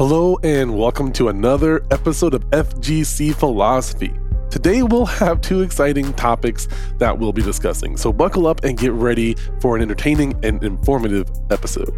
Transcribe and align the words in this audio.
Hello, 0.00 0.38
and 0.42 0.78
welcome 0.78 1.12
to 1.12 1.28
another 1.28 1.84
episode 1.90 2.32
of 2.32 2.42
FGC 2.52 3.34
Philosophy. 3.34 4.14
Today, 4.48 4.82
we'll 4.82 5.04
have 5.04 5.42
two 5.42 5.60
exciting 5.60 6.14
topics 6.14 6.68
that 6.96 7.18
we'll 7.18 7.34
be 7.34 7.42
discussing, 7.42 7.98
so 7.98 8.10
buckle 8.10 8.46
up 8.46 8.64
and 8.64 8.78
get 8.78 8.92
ready 8.92 9.36
for 9.60 9.76
an 9.76 9.82
entertaining 9.82 10.42
and 10.42 10.64
informative 10.64 11.30
episode. 11.50 11.92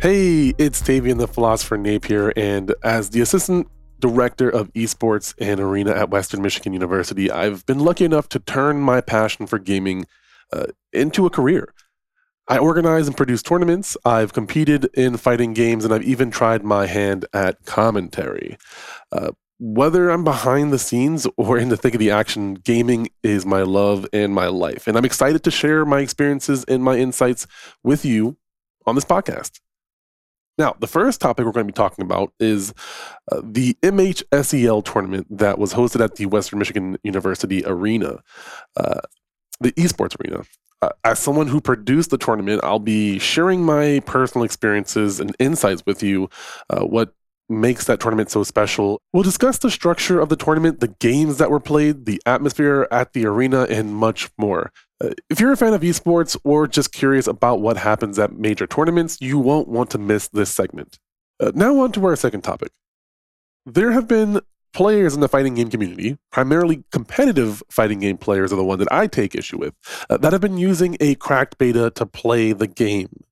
Hey, 0.00 0.54
it's 0.56 0.80
Tavian 0.80 1.18
the 1.18 1.26
Philosopher 1.26 1.76
Napier, 1.76 2.32
and 2.36 2.72
as 2.84 3.10
the 3.10 3.20
Assistant 3.20 3.66
Director 3.98 4.48
of 4.48 4.72
Esports 4.74 5.34
and 5.40 5.58
Arena 5.58 5.90
at 5.96 6.10
Western 6.10 6.42
Michigan 6.42 6.72
University, 6.72 7.28
I've 7.28 7.66
been 7.66 7.80
lucky 7.80 8.04
enough 8.04 8.28
to 8.28 8.38
turn 8.38 8.78
my 8.80 9.00
passion 9.00 9.48
for 9.48 9.58
gaming 9.58 10.06
uh, 10.52 10.66
into 10.92 11.26
a 11.26 11.30
career. 11.30 11.74
I 12.48 12.58
organize 12.58 13.06
and 13.06 13.16
produce 13.16 13.42
tournaments. 13.42 13.96
I've 14.04 14.32
competed 14.32 14.88
in 14.94 15.18
fighting 15.18 15.52
games, 15.52 15.84
and 15.84 15.92
I've 15.92 16.02
even 16.02 16.30
tried 16.30 16.64
my 16.64 16.86
hand 16.86 17.26
at 17.34 17.64
commentary. 17.66 18.56
Uh, 19.12 19.32
whether 19.60 20.08
I'm 20.08 20.24
behind 20.24 20.72
the 20.72 20.78
scenes 20.78 21.26
or 21.36 21.58
in 21.58 21.68
the 21.68 21.76
thick 21.76 21.94
of 21.94 21.98
the 21.98 22.10
action, 22.10 22.54
gaming 22.54 23.08
is 23.22 23.44
my 23.44 23.62
love 23.62 24.06
and 24.12 24.32
my 24.32 24.46
life. 24.46 24.86
And 24.86 24.96
I'm 24.96 25.04
excited 25.04 25.42
to 25.44 25.50
share 25.50 25.84
my 25.84 26.00
experiences 26.00 26.64
and 26.64 26.82
my 26.82 26.96
insights 26.96 27.46
with 27.82 28.04
you 28.04 28.36
on 28.86 28.94
this 28.94 29.04
podcast. 29.04 29.60
Now, 30.58 30.74
the 30.80 30.86
first 30.86 31.20
topic 31.20 31.44
we're 31.44 31.52
going 31.52 31.66
to 31.66 31.72
be 31.72 31.76
talking 31.76 32.04
about 32.04 32.32
is 32.40 32.72
uh, 33.30 33.40
the 33.44 33.74
MHSEL 33.82 34.84
tournament 34.84 35.26
that 35.30 35.58
was 35.58 35.74
hosted 35.74 36.02
at 36.02 36.16
the 36.16 36.26
Western 36.26 36.58
Michigan 36.58 36.98
University 37.04 37.62
Arena, 37.64 38.18
uh, 38.76 39.00
the 39.60 39.72
esports 39.72 40.16
arena 40.20 40.44
uh, 40.82 40.90
as 41.04 41.18
someone 41.18 41.48
who 41.48 41.60
produced 41.60 42.10
the 42.10 42.18
tournament, 42.18 42.60
I'll 42.62 42.78
be 42.78 43.18
sharing 43.18 43.64
my 43.64 44.00
personal 44.06 44.44
experiences 44.44 45.20
and 45.20 45.34
insights 45.38 45.82
with 45.86 46.02
you. 46.02 46.30
Uh, 46.70 46.84
what 46.84 47.14
makes 47.50 47.86
that 47.86 47.98
tournament 47.98 48.30
so 48.30 48.44
special. 48.44 49.00
We'll 49.12 49.22
discuss 49.22 49.56
the 49.56 49.70
structure 49.70 50.20
of 50.20 50.28
the 50.28 50.36
tournament, 50.36 50.80
the 50.80 50.94
games 51.00 51.38
that 51.38 51.50
were 51.50 51.60
played, 51.60 52.04
the 52.04 52.20
atmosphere 52.26 52.86
at 52.90 53.14
the 53.14 53.24
arena, 53.24 53.62
and 53.70 53.94
much 53.94 54.28
more. 54.36 54.70
Uh, 55.02 55.10
if 55.30 55.40
you're 55.40 55.52
a 55.52 55.56
fan 55.56 55.72
of 55.72 55.80
esports 55.80 56.36
or 56.44 56.68
just 56.68 56.92
curious 56.92 57.26
about 57.26 57.60
what 57.60 57.78
happens 57.78 58.18
at 58.18 58.34
major 58.34 58.66
tournaments, 58.66 59.16
you 59.22 59.38
won't 59.38 59.66
want 59.66 59.88
to 59.90 59.98
miss 59.98 60.28
this 60.28 60.50
segment. 60.50 60.98
Uh, 61.40 61.50
now, 61.54 61.78
on 61.80 61.90
to 61.92 62.04
our 62.04 62.16
second 62.16 62.42
topic. 62.42 62.70
There 63.64 63.92
have 63.92 64.06
been 64.06 64.40
players 64.78 65.12
in 65.12 65.18
the 65.18 65.28
fighting 65.28 65.56
game 65.56 65.68
community, 65.68 66.16
primarily 66.30 66.84
competitive 66.92 67.64
fighting 67.68 67.98
game 67.98 68.16
players 68.16 68.52
are 68.52 68.56
the 68.56 68.62
one 68.62 68.78
that 68.78 68.86
I 68.92 69.08
take 69.08 69.34
issue 69.34 69.58
with, 69.58 69.74
uh, 70.08 70.18
that 70.18 70.32
have 70.32 70.40
been 70.40 70.56
using 70.56 70.96
a 71.00 71.16
cracked 71.16 71.58
beta 71.58 71.90
to 71.96 72.06
play 72.06 72.52
the 72.52 72.68
game. 72.68 73.24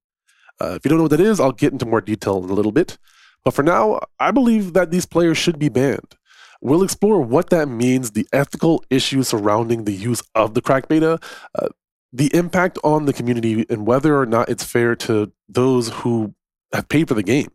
Uh, 0.61 0.75
if 0.75 0.85
you 0.85 0.89
don't 0.89 0.99
know 0.99 1.05
what 1.05 1.13
that 1.13 1.21
is, 1.21 1.39
I'll 1.39 1.53
get 1.53 1.73
into 1.73 1.87
more 1.87 2.01
detail 2.01 2.43
in 2.43 2.51
a 2.51 2.53
little 2.53 2.73
bit. 2.73 2.99
But 3.45 3.55
for 3.55 3.63
now, 3.63 4.01
I 4.19 4.33
believe 4.33 4.73
that 4.73 4.91
these 4.91 5.07
players 5.07 5.39
should 5.39 5.57
be 5.57 5.69
banned. 5.69 6.17
We'll 6.61 6.83
explore 6.83 7.21
what 7.21 7.51
that 7.51 7.69
means, 7.69 8.11
the 8.11 8.27
ethical 8.33 8.83
issues 8.91 9.29
surrounding 9.29 9.85
the 9.85 9.93
use 9.93 10.25
of 10.35 10.55
the 10.55 10.61
cracked 10.61 10.89
beta, 10.89 11.21
uh, 11.55 11.69
the 12.13 12.29
impact 12.35 12.77
on 12.83 13.05
the 13.05 13.13
community, 13.13 13.65
and 13.71 13.87
whether 13.87 14.19
or 14.19 14.27
not 14.27 14.49
it's 14.49 14.65
fair 14.65 14.97
to 14.97 15.31
those 15.49 15.91
who 15.91 16.35
have 16.73 16.89
paid 16.89 17.07
for 17.07 17.15
the 17.15 17.23
game. 17.23 17.53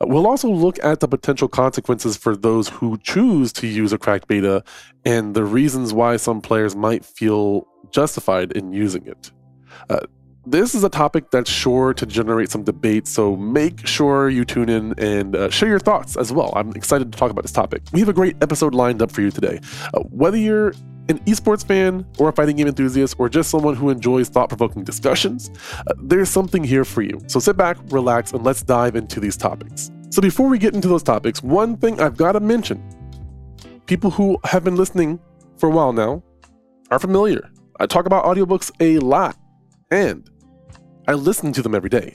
We'll 0.00 0.26
also 0.26 0.48
look 0.48 0.82
at 0.84 1.00
the 1.00 1.08
potential 1.08 1.48
consequences 1.48 2.16
for 2.16 2.36
those 2.36 2.68
who 2.68 2.98
choose 2.98 3.52
to 3.54 3.66
use 3.66 3.92
a 3.92 3.98
cracked 3.98 4.28
beta 4.28 4.62
and 5.04 5.34
the 5.34 5.44
reasons 5.44 5.92
why 5.92 6.16
some 6.16 6.40
players 6.40 6.76
might 6.76 7.04
feel 7.04 7.66
justified 7.90 8.52
in 8.52 8.72
using 8.72 9.06
it. 9.06 9.30
Uh, 9.88 10.00
this 10.48 10.74
is 10.76 10.84
a 10.84 10.88
topic 10.88 11.30
that's 11.32 11.50
sure 11.50 11.92
to 11.94 12.06
generate 12.06 12.50
some 12.50 12.62
debate, 12.62 13.08
so 13.08 13.34
make 13.36 13.84
sure 13.84 14.28
you 14.28 14.44
tune 14.44 14.68
in 14.68 14.94
and 14.96 15.34
uh, 15.34 15.50
share 15.50 15.68
your 15.68 15.80
thoughts 15.80 16.16
as 16.16 16.32
well. 16.32 16.52
I'm 16.54 16.70
excited 16.72 17.10
to 17.10 17.18
talk 17.18 17.32
about 17.32 17.42
this 17.42 17.52
topic. 17.52 17.82
We 17.92 17.98
have 18.00 18.08
a 18.08 18.12
great 18.12 18.36
episode 18.42 18.72
lined 18.72 19.02
up 19.02 19.10
for 19.10 19.22
you 19.22 19.32
today. 19.32 19.60
Uh, 19.92 20.00
whether 20.02 20.36
you're 20.36 20.72
an 21.08 21.18
esports 21.20 21.64
fan 21.66 22.06
or 22.18 22.28
a 22.28 22.32
fighting 22.32 22.56
game 22.56 22.66
enthusiast 22.66 23.16
or 23.18 23.28
just 23.28 23.50
someone 23.50 23.74
who 23.74 23.90
enjoys 23.90 24.28
thought 24.28 24.48
provoking 24.48 24.84
discussions, 24.84 25.50
uh, 25.86 25.94
there's 26.02 26.28
something 26.28 26.64
here 26.64 26.84
for 26.84 27.02
you. 27.02 27.20
So 27.26 27.38
sit 27.38 27.56
back, 27.56 27.76
relax, 27.90 28.32
and 28.32 28.42
let's 28.44 28.62
dive 28.62 28.96
into 28.96 29.20
these 29.20 29.36
topics. 29.36 29.90
So 30.10 30.20
before 30.22 30.48
we 30.48 30.58
get 30.58 30.74
into 30.74 30.88
those 30.88 31.02
topics, 31.02 31.42
one 31.42 31.76
thing 31.76 32.00
I've 32.00 32.16
got 32.16 32.32
to 32.32 32.40
mention 32.40 32.82
people 33.86 34.10
who 34.10 34.38
have 34.44 34.64
been 34.64 34.76
listening 34.76 35.20
for 35.58 35.68
a 35.68 35.72
while 35.72 35.92
now 35.92 36.22
are 36.90 36.98
familiar. 36.98 37.50
I 37.78 37.86
talk 37.86 38.06
about 38.06 38.24
audiobooks 38.24 38.70
a 38.80 38.98
lot, 38.98 39.36
and 39.90 40.28
I 41.06 41.14
listen 41.14 41.52
to 41.52 41.62
them 41.62 41.74
every 41.74 41.90
day. 41.90 42.14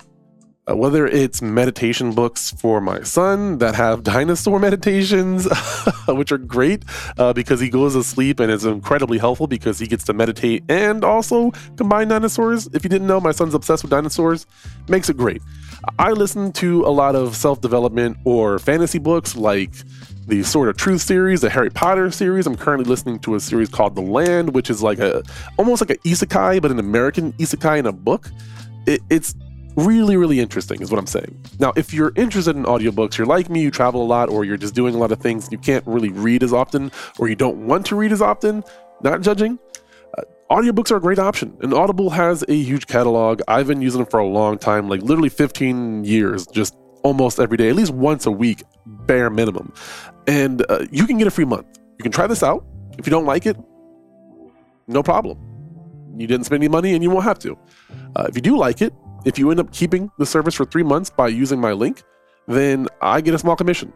Uh, 0.69 0.75
whether 0.75 1.07
it's 1.07 1.41
meditation 1.41 2.13
books 2.13 2.51
for 2.51 2.79
my 2.79 3.01
son 3.01 3.57
that 3.57 3.73
have 3.73 4.03
dinosaur 4.03 4.59
meditations, 4.67 5.47
which 6.07 6.31
are 6.31 6.37
great 6.37 6.83
uh, 7.17 7.33
because 7.33 7.59
he 7.59 7.67
goes 7.67 7.93
to 7.93 8.03
sleep 8.03 8.39
and 8.39 8.51
it's 8.51 8.63
incredibly 8.63 9.17
helpful 9.17 9.47
because 9.47 9.79
he 9.79 9.87
gets 9.87 10.03
to 10.03 10.13
meditate 10.13 10.63
and 10.69 11.03
also 11.03 11.49
combine 11.77 12.07
dinosaurs. 12.09 12.67
If 12.73 12.83
you 12.83 12.91
didn't 12.91 13.07
know, 13.07 13.19
my 13.19 13.31
son's 13.31 13.55
obsessed 13.55 13.83
with 13.83 13.89
dinosaurs, 13.89 14.45
makes 14.87 15.09
it 15.09 15.17
great. 15.17 15.41
I 15.97 16.11
listen 16.11 16.51
to 16.53 16.85
a 16.85 16.89
lot 16.93 17.15
of 17.15 17.35
self 17.35 17.61
development 17.61 18.17
or 18.23 18.59
fantasy 18.59 18.99
books 18.99 19.35
like 19.35 19.73
the 20.27 20.43
Sword 20.43 20.69
of 20.69 20.77
Truth 20.77 21.01
series, 21.01 21.41
the 21.41 21.49
Harry 21.49 21.71
Potter 21.71 22.11
series. 22.11 22.45
I'm 22.45 22.55
currently 22.55 22.87
listening 22.87 23.17
to 23.21 23.33
a 23.33 23.39
series 23.39 23.69
called 23.69 23.95
The 23.95 24.01
Land, 24.01 24.53
which 24.53 24.69
is 24.69 24.83
like 24.83 24.99
a 24.99 25.23
almost 25.57 25.81
like 25.81 25.89
an 25.89 25.97
isekai, 26.05 26.61
but 26.61 26.69
an 26.69 26.77
American 26.77 27.33
isekai 27.33 27.79
in 27.79 27.87
a 27.87 27.91
book. 27.91 28.29
It, 28.85 29.01
it's 29.09 29.33
really 29.75 30.17
really 30.17 30.39
interesting 30.39 30.81
is 30.81 30.91
what 30.91 30.99
i'm 30.99 31.07
saying. 31.07 31.43
Now 31.59 31.73
if 31.75 31.93
you're 31.93 32.11
interested 32.15 32.55
in 32.55 32.63
audiobooks 32.63 33.17
you're 33.17 33.27
like 33.27 33.49
me 33.49 33.61
you 33.61 33.71
travel 33.71 34.01
a 34.03 34.05
lot 34.05 34.29
or 34.29 34.43
you're 34.43 34.57
just 34.57 34.75
doing 34.75 34.95
a 34.95 34.97
lot 34.97 35.11
of 35.11 35.19
things 35.19 35.49
you 35.51 35.57
can't 35.57 35.85
really 35.87 36.09
read 36.09 36.43
as 36.43 36.53
often 36.53 36.91
or 37.19 37.29
you 37.29 37.35
don't 37.35 37.65
want 37.65 37.85
to 37.87 37.95
read 37.95 38.11
as 38.11 38.21
often 38.21 38.63
not 39.01 39.21
judging 39.21 39.59
uh, 40.17 40.23
audiobooks 40.49 40.91
are 40.91 40.97
a 40.97 41.01
great 41.01 41.19
option. 41.19 41.57
And 41.61 41.73
audible 41.73 42.09
has 42.09 42.43
a 42.49 42.53
huge 42.53 42.85
catalog. 42.87 43.41
I've 43.47 43.67
been 43.67 43.81
using 43.81 44.01
them 44.01 44.09
for 44.09 44.19
a 44.19 44.27
long 44.27 44.57
time 44.57 44.89
like 44.89 45.01
literally 45.01 45.29
15 45.29 46.03
years 46.03 46.45
just 46.47 46.75
almost 47.03 47.39
every 47.39 47.57
day 47.57 47.69
at 47.69 47.75
least 47.75 47.93
once 47.93 48.25
a 48.25 48.31
week 48.31 48.63
bare 48.85 49.29
minimum. 49.29 49.73
And 50.27 50.65
uh, 50.69 50.85
you 50.91 51.07
can 51.07 51.17
get 51.17 51.27
a 51.27 51.31
free 51.31 51.45
month. 51.45 51.79
You 51.97 52.03
can 52.03 52.11
try 52.11 52.27
this 52.27 52.43
out. 52.43 52.65
If 52.97 53.07
you 53.07 53.11
don't 53.11 53.25
like 53.25 53.45
it 53.45 53.57
no 54.91 55.01
problem. 55.01 55.37
You 56.17 56.27
didn't 56.27 56.45
spend 56.45 56.61
any 56.61 56.69
money 56.69 56.93
and 56.93 57.03
you 57.03 57.09
won't 57.09 57.23
have 57.23 57.39
to. 57.39 57.57
Uh, 58.15 58.25
if 58.27 58.35
you 58.35 58.41
do 58.41 58.57
like 58.57 58.81
it 58.81 58.93
if 59.25 59.37
you 59.37 59.51
end 59.51 59.59
up 59.59 59.71
keeping 59.71 60.11
the 60.17 60.25
service 60.25 60.55
for 60.55 60.65
three 60.65 60.83
months 60.83 61.09
by 61.09 61.27
using 61.27 61.59
my 61.59 61.73
link, 61.73 62.03
then 62.47 62.87
I 63.01 63.21
get 63.21 63.33
a 63.33 63.39
small 63.39 63.55
commission. 63.55 63.93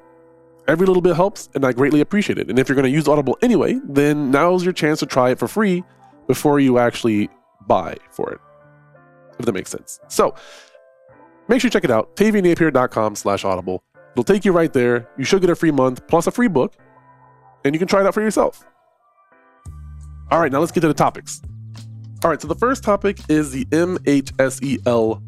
Every 0.67 0.87
little 0.87 1.01
bit 1.01 1.15
helps, 1.15 1.49
and 1.53 1.65
I 1.65 1.71
greatly 1.71 2.01
appreciate 2.01 2.37
it. 2.39 2.49
And 2.49 2.57
if 2.57 2.67
you're 2.67 2.75
going 2.75 2.85
to 2.85 2.91
use 2.91 3.07
Audible 3.07 3.37
anyway, 3.41 3.79
then 3.83 4.31
now's 4.31 4.63
your 4.63 4.73
chance 4.73 4.99
to 4.99 5.05
try 5.05 5.29
it 5.29 5.39
for 5.39 5.47
free 5.47 5.83
before 6.27 6.59
you 6.59 6.79
actually 6.79 7.29
buy 7.67 7.95
for 8.09 8.31
it, 8.31 8.39
if 9.37 9.45
that 9.45 9.53
makes 9.53 9.69
sense. 9.69 9.99
So 10.07 10.33
make 11.47 11.61
sure 11.61 11.67
you 11.67 11.71
check 11.71 11.83
it 11.83 11.91
out, 11.91 12.15
tavianapier.com 12.15 13.15
slash 13.15 13.45
audible. 13.45 13.83
It'll 14.13 14.23
take 14.23 14.45
you 14.45 14.53
right 14.53 14.71
there. 14.71 15.07
You 15.17 15.23
should 15.23 15.41
get 15.41 15.49
a 15.49 15.55
free 15.55 15.71
month 15.71 16.07
plus 16.07 16.25
a 16.25 16.31
free 16.31 16.47
book, 16.47 16.75
and 17.63 17.75
you 17.75 17.79
can 17.79 17.87
try 17.87 18.01
it 18.01 18.07
out 18.07 18.13
for 18.13 18.21
yourself. 18.21 18.63
All 20.31 20.39
right, 20.39 20.51
now 20.51 20.59
let's 20.59 20.71
get 20.71 20.81
to 20.81 20.87
the 20.87 20.93
topics. 20.93 21.41
All 22.25 22.31
right, 22.31 22.41
so 22.41 22.47
the 22.47 22.55
first 22.55 22.83
topic 22.83 23.19
is 23.29 23.51
the 23.51 23.65
MHSEL 23.65 25.21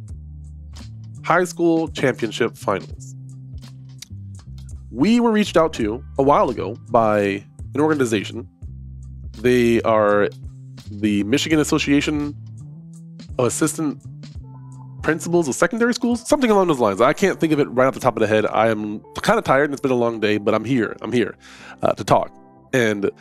High 1.23 1.43
School 1.43 1.89
Championship 1.89 2.57
Finals. 2.57 3.13
We 4.89 5.19
were 5.19 5.31
reached 5.31 5.57
out 5.57 5.73
to 5.73 6.03
a 6.17 6.23
while 6.23 6.49
ago 6.49 6.75
by 6.89 7.45
an 7.75 7.81
organization. 7.81 8.49
They 9.33 9.79
are 9.83 10.29
the 10.89 11.23
Michigan 11.25 11.59
Association 11.59 12.35
of 13.38 13.45
Assistant 13.45 14.01
Principals 15.03 15.47
of 15.47 15.53
Secondary 15.53 15.93
Schools, 15.93 16.27
something 16.27 16.50
along 16.50 16.69
those 16.69 16.79
lines. 16.79 17.00
I 17.00 17.13
can't 17.13 17.39
think 17.39 17.53
of 17.53 17.59
it 17.59 17.65
right 17.65 17.85
off 17.85 17.93
the 17.93 18.00
top 18.00 18.15
of 18.15 18.21
the 18.21 18.27
head. 18.27 18.47
I 18.47 18.69
am 18.69 19.01
kind 19.21 19.38
of 19.38 19.45
tired 19.45 19.65
and 19.65 19.73
it's 19.73 19.81
been 19.81 19.91
a 19.91 19.93
long 19.93 20.19
day, 20.19 20.39
but 20.39 20.55
I'm 20.55 20.65
here. 20.65 20.97
I'm 21.01 21.11
here 21.11 21.35
uh, 21.83 21.93
to 21.93 22.03
talk. 22.03 22.31
And 22.73 23.11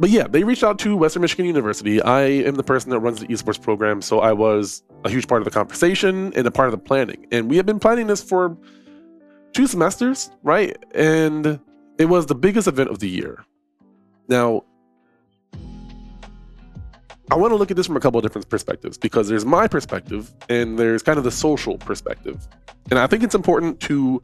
but 0.00 0.10
yeah, 0.10 0.26
they 0.26 0.44
reached 0.44 0.62
out 0.62 0.78
to 0.80 0.96
Western 0.96 1.22
Michigan 1.22 1.46
University. 1.46 2.00
I 2.00 2.22
am 2.22 2.54
the 2.54 2.62
person 2.62 2.90
that 2.90 3.00
runs 3.00 3.20
the 3.20 3.26
esports 3.26 3.60
program, 3.60 4.00
so 4.00 4.20
I 4.20 4.32
was 4.32 4.82
a 5.04 5.10
huge 5.10 5.26
part 5.26 5.40
of 5.40 5.44
the 5.44 5.50
conversation 5.50 6.32
and 6.34 6.46
a 6.46 6.50
part 6.50 6.68
of 6.68 6.72
the 6.72 6.78
planning. 6.78 7.26
And 7.32 7.50
we 7.50 7.56
have 7.56 7.66
been 7.66 7.80
planning 7.80 8.06
this 8.06 8.22
for 8.22 8.56
two 9.52 9.66
semesters, 9.66 10.30
right? 10.42 10.76
And 10.94 11.58
it 11.98 12.04
was 12.06 12.26
the 12.26 12.34
biggest 12.34 12.68
event 12.68 12.90
of 12.90 13.00
the 13.00 13.08
year. 13.08 13.44
Now, 14.28 14.64
I 17.30 17.34
want 17.36 17.50
to 17.50 17.56
look 17.56 17.70
at 17.70 17.76
this 17.76 17.86
from 17.86 17.96
a 17.96 18.00
couple 18.00 18.18
of 18.18 18.22
different 18.22 18.48
perspectives 18.48 18.96
because 18.96 19.28
there's 19.28 19.44
my 19.44 19.68
perspective 19.68 20.32
and 20.48 20.78
there's 20.78 21.02
kind 21.02 21.18
of 21.18 21.24
the 21.24 21.30
social 21.30 21.76
perspective. 21.76 22.46
And 22.90 22.98
I 22.98 23.06
think 23.06 23.22
it's 23.22 23.34
important 23.34 23.80
to 23.80 24.22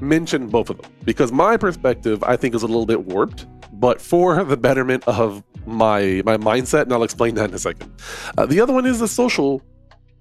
mention 0.00 0.48
both 0.48 0.70
of 0.70 0.80
them 0.80 0.90
because 1.04 1.32
my 1.32 1.56
perspective, 1.56 2.22
I 2.24 2.36
think, 2.36 2.54
is 2.54 2.62
a 2.62 2.66
little 2.66 2.86
bit 2.86 3.04
warped 3.04 3.46
but 3.82 4.00
for 4.00 4.42
the 4.52 4.56
betterment 4.56 5.04
of 5.06 5.42
my 5.66 6.22
my 6.24 6.36
mindset, 6.36 6.82
and 6.82 6.92
I'll 6.92 7.02
explain 7.02 7.34
that 7.34 7.50
in 7.50 7.54
a 7.54 7.58
second. 7.58 7.92
Uh, 8.38 8.46
the 8.46 8.60
other 8.60 8.72
one 8.72 8.86
is 8.86 9.00
the 9.00 9.08
social 9.08 9.62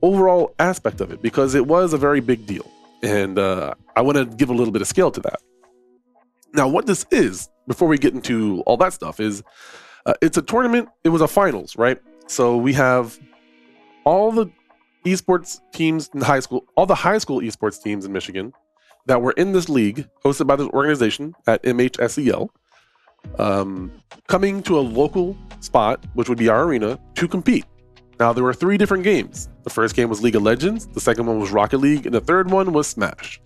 overall 0.01 0.53
aspect 0.59 0.99
of 0.99 1.11
it 1.11 1.21
because 1.21 1.53
it 1.55 1.65
was 1.65 1.93
a 1.93 1.97
very 1.97 2.19
big 2.19 2.45
deal. 2.45 2.69
And 3.03 3.37
uh, 3.39 3.73
I 3.95 4.01
want 4.01 4.17
to 4.17 4.25
give 4.25 4.49
a 4.49 4.53
little 4.53 4.71
bit 4.71 4.81
of 4.81 4.87
scale 4.87 5.11
to 5.11 5.21
that. 5.21 5.39
Now, 6.53 6.67
what 6.67 6.85
this 6.85 7.05
is, 7.11 7.49
before 7.67 7.87
we 7.87 7.97
get 7.97 8.13
into 8.13 8.61
all 8.65 8.77
that 8.77 8.93
stuff, 8.93 9.19
is 9.19 9.41
uh, 10.05 10.13
it's 10.21 10.37
a 10.37 10.41
tournament. 10.41 10.89
It 11.03 11.09
was 11.09 11.21
a 11.21 11.27
finals, 11.27 11.75
right? 11.77 11.99
So 12.27 12.57
we 12.57 12.73
have 12.73 13.19
all 14.05 14.31
the 14.31 14.51
esports 15.05 15.61
teams 15.71 16.09
in 16.13 16.21
high 16.21 16.39
school, 16.39 16.65
all 16.75 16.85
the 16.85 16.95
high 16.95 17.17
school 17.17 17.41
esports 17.41 17.81
teams 17.81 18.05
in 18.05 18.11
Michigan 18.11 18.53
that 19.05 19.21
were 19.21 19.31
in 19.31 19.51
this 19.51 19.69
league 19.69 20.07
hosted 20.23 20.47
by 20.47 20.55
this 20.55 20.67
organization 20.69 21.33
at 21.47 21.61
MHSEL, 21.63 22.49
um, 23.39 23.91
coming 24.27 24.61
to 24.63 24.77
a 24.77 24.81
local 24.81 25.37
spot, 25.59 26.05
which 26.13 26.29
would 26.29 26.37
be 26.37 26.49
our 26.49 26.63
arena, 26.63 26.99
to 27.15 27.27
compete. 27.27 27.65
Now, 28.19 28.31
there 28.33 28.43
were 28.43 28.53
three 28.53 28.77
different 28.77 29.03
games. 29.03 29.49
The 29.63 29.71
first 29.71 29.95
game 29.95 30.07
was 30.07 30.21
League 30.21 30.35
of 30.35 30.43
Legends, 30.43 30.85
the 30.87 30.99
second 30.99 31.25
one 31.25 31.39
was 31.39 31.51
Rocket 31.51 31.79
League, 31.79 32.05
and 32.05 32.13
the 32.13 32.21
third 32.21 32.51
one 32.51 32.71
was 32.71 32.87
Smash. 32.87 33.41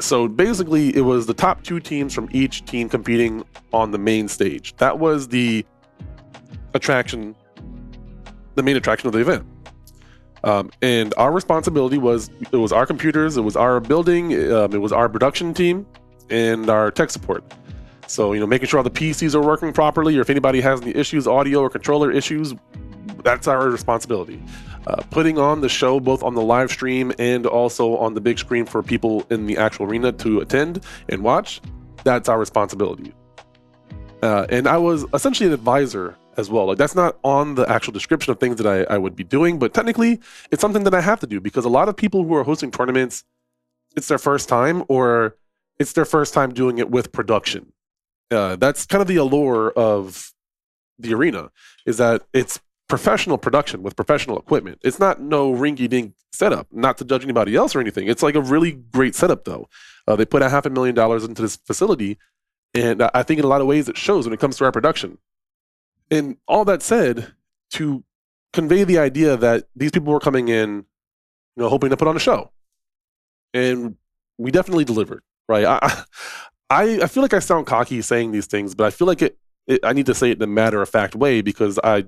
So 0.00 0.28
basically, 0.28 0.94
it 0.96 1.00
was 1.00 1.26
the 1.26 1.34
top 1.34 1.64
two 1.64 1.80
teams 1.80 2.14
from 2.14 2.28
each 2.30 2.64
team 2.64 2.88
competing 2.88 3.44
on 3.72 3.90
the 3.90 3.98
main 3.98 4.28
stage. 4.28 4.76
That 4.76 5.00
was 5.00 5.28
the 5.28 5.66
attraction, 6.74 7.34
the 8.54 8.62
main 8.62 8.76
attraction 8.76 9.08
of 9.08 9.12
the 9.12 9.18
event. 9.18 9.44
Um, 10.44 10.70
and 10.80 11.14
our 11.16 11.32
responsibility 11.32 11.98
was 11.98 12.30
it 12.50 12.56
was 12.56 12.72
our 12.72 12.86
computers, 12.86 13.36
it 13.36 13.42
was 13.42 13.56
our 13.56 13.80
building, 13.80 14.32
um, 14.52 14.74
it 14.74 14.80
was 14.80 14.92
our 14.92 15.08
production 15.08 15.54
team, 15.54 15.86
and 16.30 16.68
our 16.68 16.90
tech 16.90 17.10
support. 17.10 17.44
So, 18.08 18.32
you 18.32 18.40
know, 18.40 18.46
making 18.46 18.68
sure 18.68 18.78
all 18.78 18.84
the 18.84 18.90
PCs 18.90 19.34
are 19.34 19.40
working 19.40 19.72
properly, 19.72 20.18
or 20.18 20.20
if 20.20 20.30
anybody 20.30 20.60
has 20.60 20.82
any 20.82 20.94
issues, 20.94 21.26
audio 21.26 21.60
or 21.60 21.70
controller 21.70 22.10
issues, 22.10 22.54
that's 23.22 23.46
our 23.46 23.68
responsibility. 23.70 24.42
Uh, 24.86 24.96
putting 25.10 25.38
on 25.38 25.60
the 25.60 25.68
show 25.68 26.00
both 26.00 26.24
on 26.24 26.34
the 26.34 26.42
live 26.42 26.70
stream 26.70 27.12
and 27.18 27.46
also 27.46 27.96
on 27.98 28.14
the 28.14 28.20
big 28.20 28.38
screen 28.38 28.66
for 28.66 28.82
people 28.82 29.24
in 29.30 29.46
the 29.46 29.56
actual 29.56 29.86
arena 29.86 30.10
to 30.10 30.40
attend 30.40 30.84
and 31.08 31.22
watch, 31.22 31.60
that's 32.02 32.28
our 32.28 32.38
responsibility. 32.38 33.14
Uh, 34.22 34.46
and 34.50 34.66
I 34.66 34.76
was 34.76 35.04
essentially 35.14 35.46
an 35.46 35.52
advisor 35.52 36.16
as 36.36 36.50
well. 36.50 36.66
Like 36.66 36.78
that's 36.78 36.94
not 36.94 37.18
on 37.24 37.54
the 37.54 37.68
actual 37.68 37.92
description 37.92 38.30
of 38.30 38.40
things 38.40 38.56
that 38.56 38.66
I, 38.66 38.94
I 38.94 38.98
would 38.98 39.16
be 39.16 39.24
doing, 39.24 39.58
but 39.58 39.74
technically 39.74 40.20
it's 40.50 40.60
something 40.60 40.84
that 40.84 40.94
I 40.94 41.00
have 41.00 41.20
to 41.20 41.26
do 41.26 41.40
because 41.40 41.64
a 41.64 41.68
lot 41.70 41.88
of 41.88 41.96
people 41.96 42.24
who 42.24 42.34
are 42.34 42.44
hosting 42.44 42.70
tournaments, 42.70 43.24
it's 43.96 44.08
their 44.08 44.18
first 44.18 44.48
time 44.48 44.84
or 44.88 45.36
it's 45.78 45.92
their 45.92 46.04
first 46.04 46.34
time 46.34 46.52
doing 46.52 46.78
it 46.78 46.90
with 46.90 47.12
production. 47.12 47.72
Uh, 48.30 48.56
that's 48.56 48.86
kind 48.86 49.02
of 49.02 49.08
the 49.08 49.16
allure 49.16 49.72
of 49.72 50.32
the 50.98 51.12
arena 51.12 51.50
is 51.86 51.98
that 51.98 52.22
it's 52.32 52.60
professional 52.88 53.38
production 53.38 53.82
with 53.82 53.96
professional 53.96 54.38
equipment. 54.38 54.78
It's 54.82 54.98
not 54.98 55.20
no 55.20 55.52
ringy 55.52 55.88
dink 55.88 56.14
setup, 56.32 56.66
not 56.70 56.98
to 56.98 57.04
judge 57.04 57.24
anybody 57.24 57.56
else 57.56 57.74
or 57.74 57.80
anything. 57.80 58.06
It's 58.06 58.22
like 58.22 58.34
a 58.34 58.40
really 58.40 58.72
great 58.72 59.14
setup 59.14 59.44
though. 59.44 59.68
Uh, 60.06 60.16
they 60.16 60.24
put 60.24 60.42
a 60.42 60.48
half 60.48 60.66
a 60.66 60.70
million 60.70 60.94
dollars 60.94 61.24
into 61.24 61.42
this 61.42 61.56
facility. 61.56 62.18
And 62.74 63.02
I 63.14 63.22
think 63.22 63.38
in 63.38 63.44
a 63.44 63.48
lot 63.48 63.60
of 63.60 63.66
ways 63.66 63.88
it 63.88 63.96
shows 63.98 64.26
when 64.26 64.32
it 64.32 64.40
comes 64.40 64.56
to 64.56 64.64
our 64.64 64.72
production. 64.72 65.18
And 66.12 66.36
all 66.46 66.66
that 66.66 66.82
said, 66.82 67.32
to 67.72 68.04
convey 68.52 68.84
the 68.84 68.98
idea 68.98 69.34
that 69.36 69.64
these 69.74 69.90
people 69.90 70.12
were 70.12 70.20
coming 70.20 70.48
in, 70.48 70.84
you 71.56 71.62
know, 71.62 71.70
hoping 71.70 71.88
to 71.88 71.96
put 71.96 72.06
on 72.06 72.16
a 72.16 72.20
show. 72.20 72.52
And 73.54 73.96
we 74.36 74.50
definitely 74.50 74.84
delivered, 74.84 75.22
right? 75.48 75.64
I, 75.64 76.04
I, 76.70 77.00
I 77.02 77.06
feel 77.06 77.22
like 77.22 77.32
I 77.32 77.38
sound 77.38 77.66
cocky 77.66 78.02
saying 78.02 78.32
these 78.32 78.46
things, 78.46 78.74
but 78.74 78.84
I 78.86 78.90
feel 78.90 79.06
like 79.06 79.22
it, 79.22 79.38
it 79.66 79.80
I 79.84 79.94
need 79.94 80.06
to 80.06 80.14
say 80.14 80.30
it 80.30 80.36
in 80.36 80.42
a 80.42 80.46
matter 80.46 80.82
of 80.82 80.88
fact 80.88 81.14
way 81.14 81.40
because 81.40 81.78
I, 81.82 82.04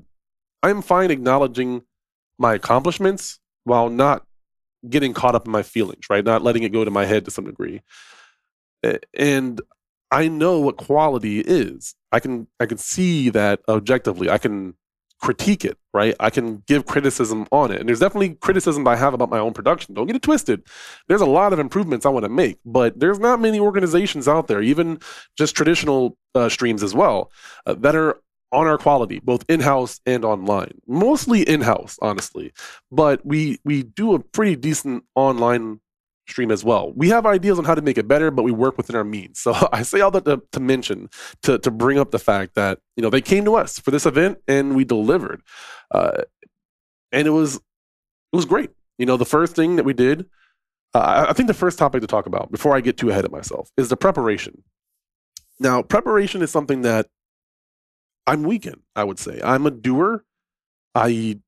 I'm 0.63 0.83
fine 0.83 1.11
acknowledging 1.11 1.83
my 2.39 2.55
accomplishments 2.55 3.39
while 3.65 3.89
not 3.89 4.27
getting 4.89 5.15
caught 5.15 5.35
up 5.35 5.47
in 5.47 5.53
my 5.53 5.63
feelings, 5.63 6.11
right? 6.11 6.25
Not 6.25 6.43
letting 6.43 6.63
it 6.63 6.73
go 6.73 6.85
to 6.85 6.91
my 6.91 7.07
head 7.07 7.25
to 7.25 7.31
some 7.31 7.47
degree. 7.47 7.81
And 9.15 9.63
I 10.15 10.29
know 10.29 10.61
what 10.61 10.77
quality 10.77 11.41
is. 11.41 11.97
I 12.13 12.21
can 12.21 12.47
I 12.61 12.67
can 12.67 12.79
see 12.79 13.31
that 13.31 13.61
objectively. 13.69 14.31
I 14.31 14.39
can 14.39 14.75
critique 15.21 15.65
it, 15.65 15.77
right? 15.93 16.15
I 16.21 16.31
can 16.31 16.63
give 16.69 16.87
criticism 16.87 17.47
on 17.51 17.73
it. 17.73 17.81
And 17.81 17.89
there's 17.89 17.99
definitely 17.99 18.35
criticism 18.35 18.87
I 18.87 18.95
have 18.95 19.15
about 19.15 19.31
my 19.31 19.41
own 19.41 19.55
production. 19.55 19.95
Don't 19.95 20.07
get 20.07 20.15
it 20.15 20.23
twisted. 20.23 20.63
There's 21.09 21.21
a 21.21 21.27
lot 21.27 21.53
of 21.53 21.59
improvements 21.59 22.07
I 22.07 22.11
want 22.11 22.25
to 22.25 22.29
make, 22.29 22.59
but 22.65 23.01
there's 23.01 23.19
not 23.19 23.41
many 23.41 23.59
organizations 23.59 24.29
out 24.29 24.47
there, 24.47 24.63
even 24.63 25.01
just 25.37 25.57
traditional 25.57 26.17
uh, 26.35 26.49
streams 26.49 26.83
as 26.83 26.95
well, 26.95 27.33
uh, 27.67 27.75
that 27.75 27.97
are 27.97 28.21
on 28.53 28.69
our 28.69 28.79
quality, 28.79 29.19
both 29.19 29.45
in-house 29.49 30.01
and 30.07 30.25
online. 30.25 30.79
Mostly 30.87 31.43
in-house, 31.43 31.99
honestly, 32.01 32.53
but 32.93 33.25
we 33.27 33.59
we 33.65 33.83
do 33.83 34.15
a 34.15 34.21
pretty 34.21 34.55
decent 34.55 35.05
online 35.17 35.81
stream 36.27 36.51
as 36.51 36.65
well. 36.65 36.93
We 36.95 37.09
have 37.11 37.27
ideas 37.27 37.59
on 37.59 37.65
how 37.65 37.75
to 37.75 37.83
make 37.83 37.99
it 37.99 38.09
better, 38.09 38.31
but 38.31 38.43
we 38.43 38.53
work 38.53 38.77
within 38.77 38.97
our 38.97 39.05
means. 39.05 39.41
So 39.41 39.55
I 39.73 39.83
say 39.83 40.01
all 40.01 40.11
that 40.13 40.25
to, 40.25 40.43
to, 40.53 40.61
mention, 40.61 41.09
to, 41.43 41.59
to 41.59 41.71
bring 41.71 41.99
up 41.99 42.11
the 42.11 42.19
fact 42.19 42.55
that, 42.55 42.79
you 42.97 43.03
know, 43.03 43.11
they 43.11 43.21
came 43.21 43.45
to 43.45 43.57
us 43.57 43.79
for 43.79 43.91
this 43.91 44.07
event 44.07 44.39
and 44.49 44.75
we 44.75 44.85
delivered. 44.85 45.43
Uh, 45.91 46.23
and 47.13 47.27
it 47.27 47.33
was, 47.33 47.57
it 47.57 48.37
was 48.37 48.45
great. 48.45 48.71
You 48.99 49.07
know, 49.07 49.17
the 49.17 49.25
first 49.25 49.55
thing 49.55 49.77
that 49.77 49.85
we 49.85 49.93
did, 49.93 50.27
uh, 50.95 51.27
I 51.29 51.33
think 51.33 51.49
the 51.49 51.55
first 51.55 51.79
topic 51.79 52.01
to 52.01 52.07
talk 52.07 52.27
about 52.27 52.51
before 52.51 52.77
I 52.77 52.81
get 52.81 52.97
too 52.97 53.11
ahead 53.11 53.25
of 53.25 53.33
myself 53.33 53.71
is 53.77 53.89
the 53.89 53.97
preparation. 53.97 54.63
Now, 55.61 55.83
preparation 55.83 56.43
is 56.43 56.51
something 56.51 56.83
that 56.83 57.07
I'm 58.27 58.43
weak 58.43 58.67
in, 58.67 58.81
I 58.97 59.05
would 59.05 59.19
say. 59.19 59.41
I'm 59.43 59.67
a 59.67 59.71
doer. 59.71 60.25
I 60.95 61.41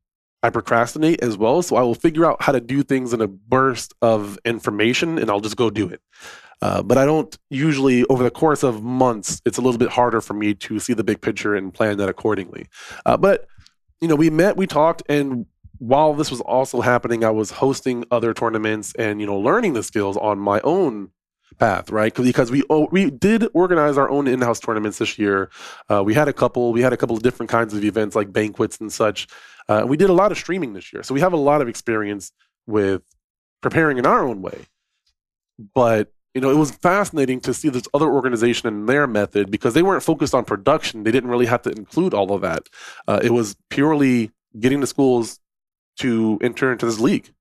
I 0.46 0.50
procrastinate 0.50 1.20
as 1.22 1.36
well. 1.36 1.60
So 1.60 1.74
I 1.74 1.82
will 1.82 1.96
figure 1.96 2.24
out 2.24 2.40
how 2.40 2.52
to 2.52 2.60
do 2.60 2.84
things 2.84 3.12
in 3.12 3.20
a 3.20 3.26
burst 3.26 3.94
of 4.00 4.38
information 4.44 5.18
and 5.18 5.28
I'll 5.28 5.40
just 5.40 5.56
go 5.56 5.70
do 5.70 5.88
it. 5.88 6.00
Uh, 6.62 6.82
but 6.82 6.96
I 6.96 7.04
don't 7.04 7.36
usually, 7.50 8.04
over 8.04 8.22
the 8.22 8.30
course 8.30 8.62
of 8.62 8.80
months, 8.80 9.42
it's 9.44 9.58
a 9.58 9.60
little 9.60 9.76
bit 9.76 9.90
harder 9.90 10.20
for 10.20 10.34
me 10.34 10.54
to 10.54 10.78
see 10.78 10.94
the 10.94 11.02
big 11.02 11.20
picture 11.20 11.56
and 11.56 11.74
plan 11.74 11.98
that 11.98 12.08
accordingly. 12.08 12.68
Uh, 13.04 13.16
but, 13.16 13.46
you 14.00 14.06
know, 14.06 14.14
we 14.14 14.30
met, 14.30 14.56
we 14.56 14.68
talked, 14.68 15.02
and 15.08 15.46
while 15.78 16.14
this 16.14 16.30
was 16.30 16.40
also 16.42 16.80
happening, 16.80 17.24
I 17.24 17.30
was 17.30 17.50
hosting 17.50 18.04
other 18.12 18.32
tournaments 18.32 18.94
and, 18.96 19.20
you 19.20 19.26
know, 19.26 19.36
learning 19.36 19.72
the 19.72 19.82
skills 19.82 20.16
on 20.16 20.38
my 20.38 20.60
own 20.62 21.10
path, 21.58 21.90
right? 21.90 22.14
Because 22.14 22.50
we 22.50 22.62
oh, 22.70 22.88
we 22.90 23.10
did 23.10 23.48
organize 23.54 23.96
our 23.98 24.08
own 24.10 24.26
in-house 24.26 24.60
tournaments 24.60 24.98
this 24.98 25.18
year. 25.18 25.50
Uh, 25.88 26.02
we 26.04 26.14
had 26.14 26.28
a 26.28 26.32
couple. 26.32 26.72
We 26.72 26.82
had 26.82 26.92
a 26.92 26.96
couple 26.96 27.16
of 27.16 27.22
different 27.22 27.50
kinds 27.50 27.74
of 27.74 27.84
events 27.84 28.16
like 28.16 28.32
banquets 28.32 28.78
and 28.78 28.92
such. 28.92 29.26
Uh, 29.68 29.84
we 29.86 29.96
did 29.96 30.10
a 30.10 30.14
lot 30.14 30.32
of 30.32 30.38
streaming 30.38 30.72
this 30.72 30.92
year, 30.92 31.02
so 31.02 31.14
we 31.14 31.20
have 31.20 31.32
a 31.32 31.38
lot 31.38 31.60
of 31.60 31.68
experience 31.68 32.32
with 32.66 33.02
preparing 33.62 33.98
in 33.98 34.06
our 34.06 34.26
own 34.26 34.42
way. 34.42 34.66
But 35.74 36.12
you 36.34 36.42
know, 36.42 36.50
it 36.50 36.56
was 36.56 36.70
fascinating 36.70 37.40
to 37.40 37.54
see 37.54 37.70
this 37.70 37.88
other 37.94 38.10
organization 38.10 38.68
and 38.68 38.86
their 38.86 39.06
method 39.06 39.50
because 39.50 39.72
they 39.72 39.82
weren't 39.82 40.02
focused 40.02 40.34
on 40.34 40.44
production. 40.44 41.02
They 41.02 41.10
didn't 41.10 41.30
really 41.30 41.46
have 41.46 41.62
to 41.62 41.70
include 41.70 42.12
all 42.12 42.30
of 42.34 42.42
that. 42.42 42.68
Uh, 43.08 43.20
it 43.22 43.30
was 43.30 43.56
purely 43.70 44.32
getting 44.60 44.80
the 44.80 44.86
schools 44.86 45.40
to 46.00 46.38
enter 46.42 46.70
into 46.70 46.84
this 46.84 47.00
league. 47.00 47.32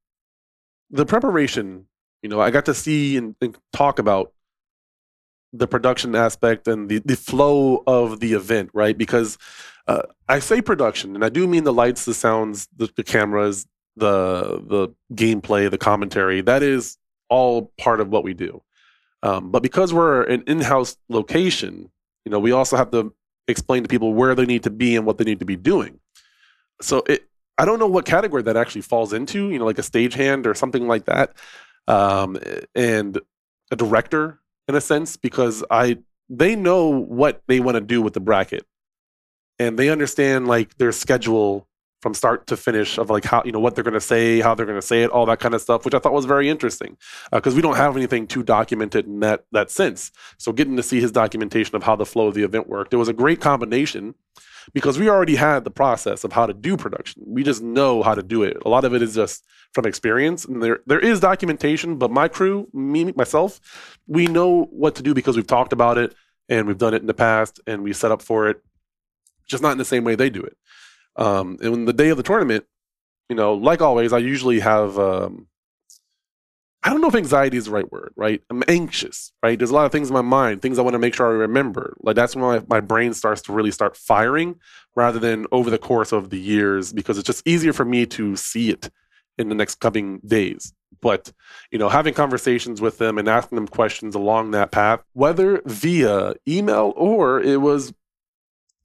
The 0.92 1.06
preparation, 1.06 1.88
you 2.22 2.30
know, 2.30 2.40
I 2.40 2.52
got 2.52 2.64
to 2.66 2.74
see 2.74 3.18
and, 3.18 3.36
and 3.42 3.58
talk 3.74 4.00
about 4.00 4.32
the 5.58 5.68
production 5.68 6.16
aspect 6.16 6.68
and 6.68 6.90
the, 6.90 7.00
the 7.00 7.16
flow 7.16 7.84
of 7.88 8.20
the 8.20 8.34
event, 8.34 8.70
right? 8.74 8.98
Because 8.98 9.38
uh, 9.88 10.04
I 10.28 10.40
say 10.40 10.62
production, 10.62 11.16
and 11.16 11.24
I 11.24 11.30
do 11.30 11.48
mean 11.48 11.64
the 11.64 11.74
lights, 11.74 12.06
the 12.06 12.14
sounds, 12.14 12.68
the, 12.76 12.90
the 12.96 13.04
cameras, 13.04 13.66
the 13.96 14.62
the 14.68 14.90
gameplay, 15.14 15.70
the 15.70 15.78
commentary. 15.78 16.42
That 16.42 16.64
is 16.64 16.98
all 17.30 17.72
part 17.80 18.02
of 18.02 18.10
what 18.10 18.24
we 18.24 18.34
do. 18.34 18.62
Um, 19.24 19.52
but 19.52 19.64
because 19.64 19.94
we're 19.94 20.24
an 20.24 20.44
in-house 20.48 20.98
location, 21.10 21.90
you 22.26 22.32
know, 22.32 22.40
we 22.40 22.52
also 22.52 22.78
have 22.78 22.92
to 22.92 23.14
explain 23.48 23.84
to 23.84 23.90
people 23.90 24.14
where 24.14 24.36
they 24.36 24.46
need 24.46 24.64
to 24.64 24.70
be 24.70 24.96
and 24.96 25.06
what 25.06 25.18
they 25.18 25.24
need 25.24 25.40
to 25.40 25.46
be 25.46 25.56
doing. 25.56 26.00
So 26.82 27.04
it, 27.08 27.28
I 27.58 27.66
don't 27.66 27.80
know 27.80 27.88
what 27.88 28.06
category 28.06 28.44
that 28.44 28.58
actually 28.58 28.82
falls 28.82 29.14
into. 29.14 29.50
You 29.50 29.60
know, 29.60 29.66
like 29.66 29.80
a 29.80 29.84
stagehand 29.84 30.46
or 30.46 30.54
something 30.54 30.88
like 30.88 31.06
that, 31.06 31.36
um, 31.88 32.38
and 32.74 33.20
a 33.72 33.76
director 33.76 34.40
in 34.68 34.76
a 34.76 34.82
sense, 34.82 35.18
because 35.18 35.64
I 35.70 36.00
they 36.30 36.56
know 36.56 36.88
what 36.90 37.42
they 37.48 37.60
want 37.60 37.76
to 37.76 37.82
do 37.82 38.02
with 38.02 38.14
the 38.14 38.20
bracket. 38.20 38.66
And 39.60 39.80
they 39.80 39.90
understand 39.90 40.48
like 40.48 40.78
their 40.78 40.92
schedule 40.92 41.68
from 42.02 42.14
start 42.14 42.46
to 42.46 42.56
finish 42.56 43.00
of 43.00 43.10
like 43.10 43.26
how 43.26 43.42
you 43.46 43.52
know 43.52 43.60
what 43.60 43.74
they're 43.74 43.84
going 43.84 43.96
to 43.96 44.00
say 44.00 44.40
how 44.40 44.54
they're 44.54 44.68
going 44.68 44.80
to 44.80 44.86
say 44.86 45.02
it 45.02 45.10
all 45.10 45.26
that 45.26 45.40
kind 45.40 45.56
of 45.56 45.62
stuff 45.62 45.86
which 45.86 45.96
i 45.96 45.98
thought 45.98 46.14
was 46.14 46.26
very 46.26 46.48
interesting 46.48 46.96
because 47.32 47.54
uh, 47.54 47.56
we 47.56 47.64
don't 47.64 47.78
have 47.78 47.98
anything 47.98 48.28
too 48.28 48.44
documented 48.44 49.08
in 49.08 49.22
that 49.22 49.46
that 49.52 49.72
sense. 49.72 50.12
So 50.38 50.52
getting 50.52 50.76
to 50.78 50.84
see 50.84 51.02
his 51.02 51.12
documentation 51.12 51.76
of 51.76 51.82
how 51.82 51.96
the 51.96 52.06
flow 52.06 52.28
of 52.28 52.36
the 52.36 52.44
event 52.44 52.68
worked 52.70 52.94
it 52.94 52.98
was 52.98 53.08
a 53.08 53.14
great 53.14 53.42
combination 53.42 54.14
because 54.74 55.00
we 55.00 55.10
already 55.10 55.36
had 55.36 55.64
the 55.64 55.72
process 55.72 56.24
of 56.24 56.34
how 56.34 56.46
to 56.46 56.54
do 56.54 56.78
production. 56.78 57.24
We 57.26 57.44
just 57.44 57.62
know 57.62 58.04
how 58.04 58.16
to 58.16 58.24
do 58.24 58.44
it. 58.44 58.58
A 58.66 58.70
lot 58.70 58.86
of 58.86 58.94
it 58.94 59.02
is 59.02 59.16
just 59.16 59.44
from 59.74 59.86
experience. 59.86 60.46
And 60.46 60.62
there 60.62 60.80
there 60.86 61.00
is 61.00 61.20
documentation 61.20 61.98
but 61.98 62.12
my 62.12 62.28
crew 62.28 62.68
me 62.74 63.12
myself 63.14 63.60
we 64.08 64.28
know 64.28 64.66
what 64.72 64.96
to 64.96 65.04
do 65.04 65.14
because 65.14 65.36
we've 65.36 65.48
talked 65.48 65.74
about 65.74 65.98
it 65.98 66.16
and 66.50 66.68
we've 66.68 66.78
done 66.78 66.94
it 66.94 67.02
in 67.02 67.08
the 67.08 67.14
past 67.14 67.60
and 67.68 67.84
we 67.84 67.94
set 67.94 68.12
up 68.12 68.22
for 68.22 68.48
it 68.48 68.62
just 69.48 69.64
not 69.64 69.72
in 69.72 69.78
the 69.78 69.86
same 69.86 70.04
way 70.04 70.16
they 70.16 70.30
do 70.30 70.42
it. 70.42 70.58
Um, 71.16 71.58
and 71.62 71.72
when 71.72 71.86
the 71.86 71.94
day 71.94 72.10
of 72.10 72.18
the 72.18 72.24
tournament, 72.24 72.66
you 73.30 73.36
know, 73.36 73.54
like 73.54 73.82
always, 73.82 74.14
I 74.14 74.18
usually 74.18 74.60
have 74.60 75.00
um, 75.00 75.48
I 76.86 76.92
don't 76.92 77.02
know 77.02 77.08
if 77.08 77.16
anxiety 77.16 77.58
is 77.58 77.66
the 77.66 77.72
right 77.72 77.92
word, 77.92 78.14
right? 78.16 78.44
I'm 78.52 78.64
anxious, 78.68 79.32
right? 79.42 79.58
There's 79.58 79.72
a 79.72 79.74
lot 79.74 79.88
of 79.88 79.92
things 79.92 80.10
in 80.10 80.14
my 80.14 80.22
mind, 80.22 80.62
things 80.62 80.78
I 80.78 80.84
want 80.84 80.94
to 80.94 81.00
make 81.00 81.16
sure 81.16 81.26
I 81.26 81.32
remember. 81.32 81.98
Like 82.00 82.16
that's 82.16 82.36
when 82.36 82.46
my, 82.46 82.64
my 82.70 82.80
brain 82.80 83.16
starts 83.16 83.42
to 83.44 83.54
really 83.54 83.72
start 83.72 83.98
firing 83.98 84.60
rather 84.96 85.18
than 85.18 85.48
over 85.52 85.72
the 85.72 85.80
course 85.80 86.12
of 86.12 86.30
the 86.30 86.40
years 86.40 86.94
because 86.94 87.18
it's 87.18 87.26
just 87.26 87.46
easier 87.48 87.74
for 87.74 87.86
me 87.86 88.06
to 88.06 88.36
see 88.36 88.70
it 88.70 88.92
in 89.40 89.50
the 89.50 89.56
next 89.56 89.80
coming 89.80 90.22
days. 90.28 90.74
But, 91.02 91.34
you 91.72 91.80
know, 91.80 91.90
having 91.90 92.14
conversations 92.14 92.82
with 92.82 93.00
them 93.00 93.18
and 93.18 93.28
asking 93.28 93.56
them 93.56 93.68
questions 93.68 94.14
along 94.14 94.52
that 94.52 94.70
path, 94.70 95.04
whether 95.14 95.64
via 95.66 96.36
email 96.48 96.94
or 96.96 97.42
it 97.42 97.62
was 97.62 97.96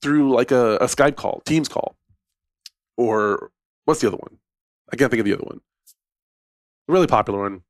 through 0.01 0.33
like 0.35 0.51
a, 0.51 0.77
a 0.77 0.87
Skype 0.87 1.17
call, 1.17 1.43
Teams 1.45 1.69
call, 1.69 1.97
or 2.97 3.51
what's 3.85 4.01
the 4.01 4.09
other 4.09 4.17
one? 4.17 4.39
I 4.91 4.97
can't 4.97 5.11
think 5.11 5.21
of 5.21 5.27
the 5.27 5.35
other 5.35 5.45
one. 5.45 5.61
A 6.89 6.93
really 6.93 7.07
popular 7.07 7.41
one. 7.43 7.61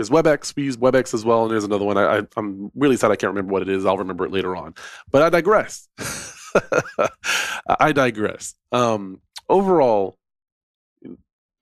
There's 0.00 0.08
WebEx. 0.08 0.56
We 0.56 0.62
use 0.62 0.78
WebEx 0.78 1.12
as 1.12 1.26
well, 1.26 1.42
and 1.42 1.50
there's 1.50 1.64
another 1.64 1.84
one. 1.84 1.98
I, 1.98 2.20
I, 2.20 2.22
I'm 2.34 2.72
really 2.74 2.96
sad 2.96 3.10
I 3.10 3.16
can't 3.16 3.34
remember 3.34 3.52
what 3.52 3.60
it 3.60 3.68
is. 3.68 3.84
I'll 3.84 3.98
remember 3.98 4.24
it 4.24 4.32
later 4.32 4.56
on. 4.56 4.74
But 5.10 5.20
I 5.20 5.28
digress. 5.28 5.88
I 7.68 7.92
digress. 7.92 8.54
Um, 8.72 9.20
overall, 9.50 10.16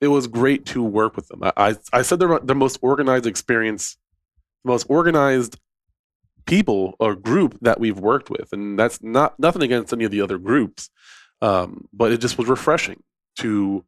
it 0.01 0.07
was 0.07 0.29
great 0.29 0.67
to 0.67 0.85
work 0.85 1.17
with 1.17 1.27
them. 1.27 1.43
I, 1.43 1.53
I, 1.57 1.77
I 1.93 2.03
said 2.03 2.21
they're 2.21 2.39
the 2.39 2.55
most 2.55 2.79
organized 2.81 3.27
experience, 3.27 3.97
most 4.65 4.87
organized 4.89 5.59
people 6.47 6.95
or 7.01 7.17
group 7.17 7.59
that 7.63 7.81
we've 7.81 7.99
worked 7.99 8.31
with, 8.31 8.53
and 8.53 8.79
that's 8.79 9.03
not 9.03 9.37
nothing 9.41 9.63
against 9.63 9.93
any 9.93 10.05
of 10.05 10.13
the 10.13 10.21
other 10.21 10.39
groups, 10.39 10.91
um, 11.43 11.89
but 11.93 12.13
it 12.13 12.21
just 12.21 12.39
was 12.39 12.47
refreshing 12.47 13.03
to 13.41 13.85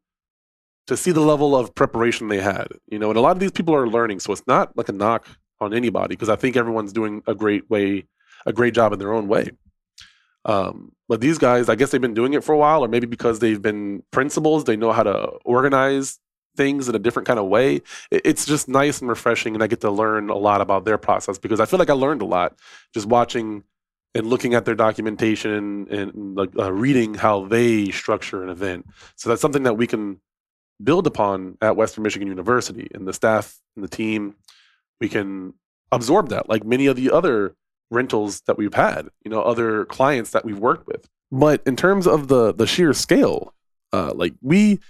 to 0.90 0.96
see 0.96 1.12
the 1.12 1.20
level 1.20 1.54
of 1.54 1.72
preparation 1.72 2.26
they 2.26 2.40
had. 2.40 2.66
You 2.88 2.98
know, 2.98 3.10
and 3.10 3.16
a 3.16 3.20
lot 3.20 3.30
of 3.30 3.38
these 3.38 3.52
people 3.52 3.76
are 3.76 3.86
learning, 3.86 4.18
so 4.18 4.32
it's 4.32 4.46
not 4.48 4.76
like 4.76 4.88
a 4.88 4.92
knock 4.92 5.28
on 5.60 5.72
anybody 5.72 6.16
because 6.16 6.28
I 6.28 6.34
think 6.34 6.56
everyone's 6.56 6.92
doing 6.92 7.22
a 7.28 7.34
great 7.34 7.70
way, 7.70 8.06
a 8.44 8.52
great 8.52 8.74
job 8.74 8.92
in 8.92 8.98
their 8.98 9.12
own 9.12 9.28
way. 9.28 9.52
Um, 10.44 10.90
but 11.08 11.20
these 11.20 11.38
guys, 11.38 11.68
I 11.68 11.76
guess 11.76 11.92
they've 11.92 12.00
been 12.00 12.14
doing 12.14 12.34
it 12.34 12.42
for 12.42 12.52
a 12.52 12.58
while, 12.58 12.84
or 12.84 12.88
maybe 12.88 13.06
because 13.06 13.38
they've 13.38 13.62
been 13.62 14.02
principals, 14.10 14.64
they 14.64 14.76
know 14.76 14.90
how 14.90 15.04
to 15.04 15.14
organize 15.44 16.18
things 16.56 16.88
in 16.88 16.96
a 16.96 16.98
different 16.98 17.28
kind 17.28 17.38
of 17.38 17.46
way. 17.46 17.82
It's 18.10 18.46
just 18.46 18.66
nice 18.68 19.00
and 19.00 19.08
refreshing, 19.08 19.54
and 19.54 19.62
I 19.62 19.68
get 19.68 19.80
to 19.82 19.92
learn 19.92 20.28
a 20.28 20.36
lot 20.36 20.60
about 20.60 20.84
their 20.84 20.98
process 20.98 21.38
because 21.38 21.60
I 21.60 21.66
feel 21.66 21.78
like 21.78 21.90
I 21.90 21.94
learned 21.94 22.22
a 22.22 22.26
lot 22.26 22.58
just 22.92 23.06
watching 23.06 23.62
and 24.16 24.26
looking 24.26 24.54
at 24.54 24.64
their 24.64 24.74
documentation 24.74 25.86
and, 25.88 26.36
like 26.36 26.50
uh, 26.58 26.72
reading 26.72 27.14
how 27.14 27.44
they 27.46 27.92
structure 27.92 28.42
an 28.42 28.48
event. 28.48 28.86
So 29.14 29.28
that's 29.28 29.40
something 29.40 29.62
that 29.62 29.74
we 29.74 29.86
can 29.86 30.20
build 30.82 31.06
upon 31.06 31.56
at 31.60 31.76
Western 31.76 32.04
Michigan 32.04 32.28
University 32.28 32.88
and 32.94 33.06
the 33.06 33.12
staff 33.12 33.58
and 33.76 33.84
the 33.84 33.88
team. 33.88 34.34
We 35.00 35.08
can 35.08 35.54
absorb 35.92 36.28
that, 36.28 36.48
like 36.48 36.64
many 36.64 36.86
of 36.86 36.96
the 36.96 37.10
other 37.10 37.56
rentals 37.90 38.42
that 38.42 38.56
we've 38.56 38.74
had, 38.74 39.08
you 39.24 39.30
know, 39.30 39.42
other 39.42 39.84
clients 39.86 40.30
that 40.30 40.44
we've 40.44 40.58
worked 40.58 40.86
with. 40.86 41.08
But 41.32 41.62
in 41.66 41.76
terms 41.76 42.06
of 42.06 42.28
the 42.28 42.52
the 42.52 42.66
sheer 42.66 42.92
scale, 42.92 43.54
uh, 43.92 44.12
like 44.14 44.34
we 44.42 44.80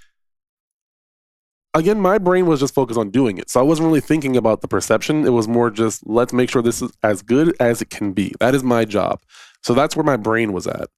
again, 1.75 2.01
my 2.01 2.19
brain 2.19 2.47
was 2.47 2.61
just 2.61 2.75
focused 2.75 2.99
on 2.99 3.11
doing 3.11 3.39
it. 3.39 3.51
So 3.51 3.61
I 3.61 3.63
wasn't 3.63 3.87
really 3.87 4.01
thinking 4.01 4.37
about 4.37 4.61
the 4.61 4.69
perception. 4.69 5.27
It 5.27 5.31
was 5.31 5.49
more 5.49 5.71
just 5.71 6.07
let's 6.07 6.33
make 6.33 6.51
sure 6.51 6.63
this 6.63 6.83
is 6.83 6.93
as 7.03 7.23
good 7.23 7.55
as 7.61 7.83
it 7.83 7.91
can 7.91 8.13
be. 8.13 8.35
That 8.41 8.55
is 8.55 8.63
my 8.63 8.85
job. 8.85 9.23
So 9.63 9.75
that's 9.75 9.97
where 9.97 10.05
my 10.05 10.17
brain 10.17 10.53
was 10.53 10.67
at. 10.67 10.89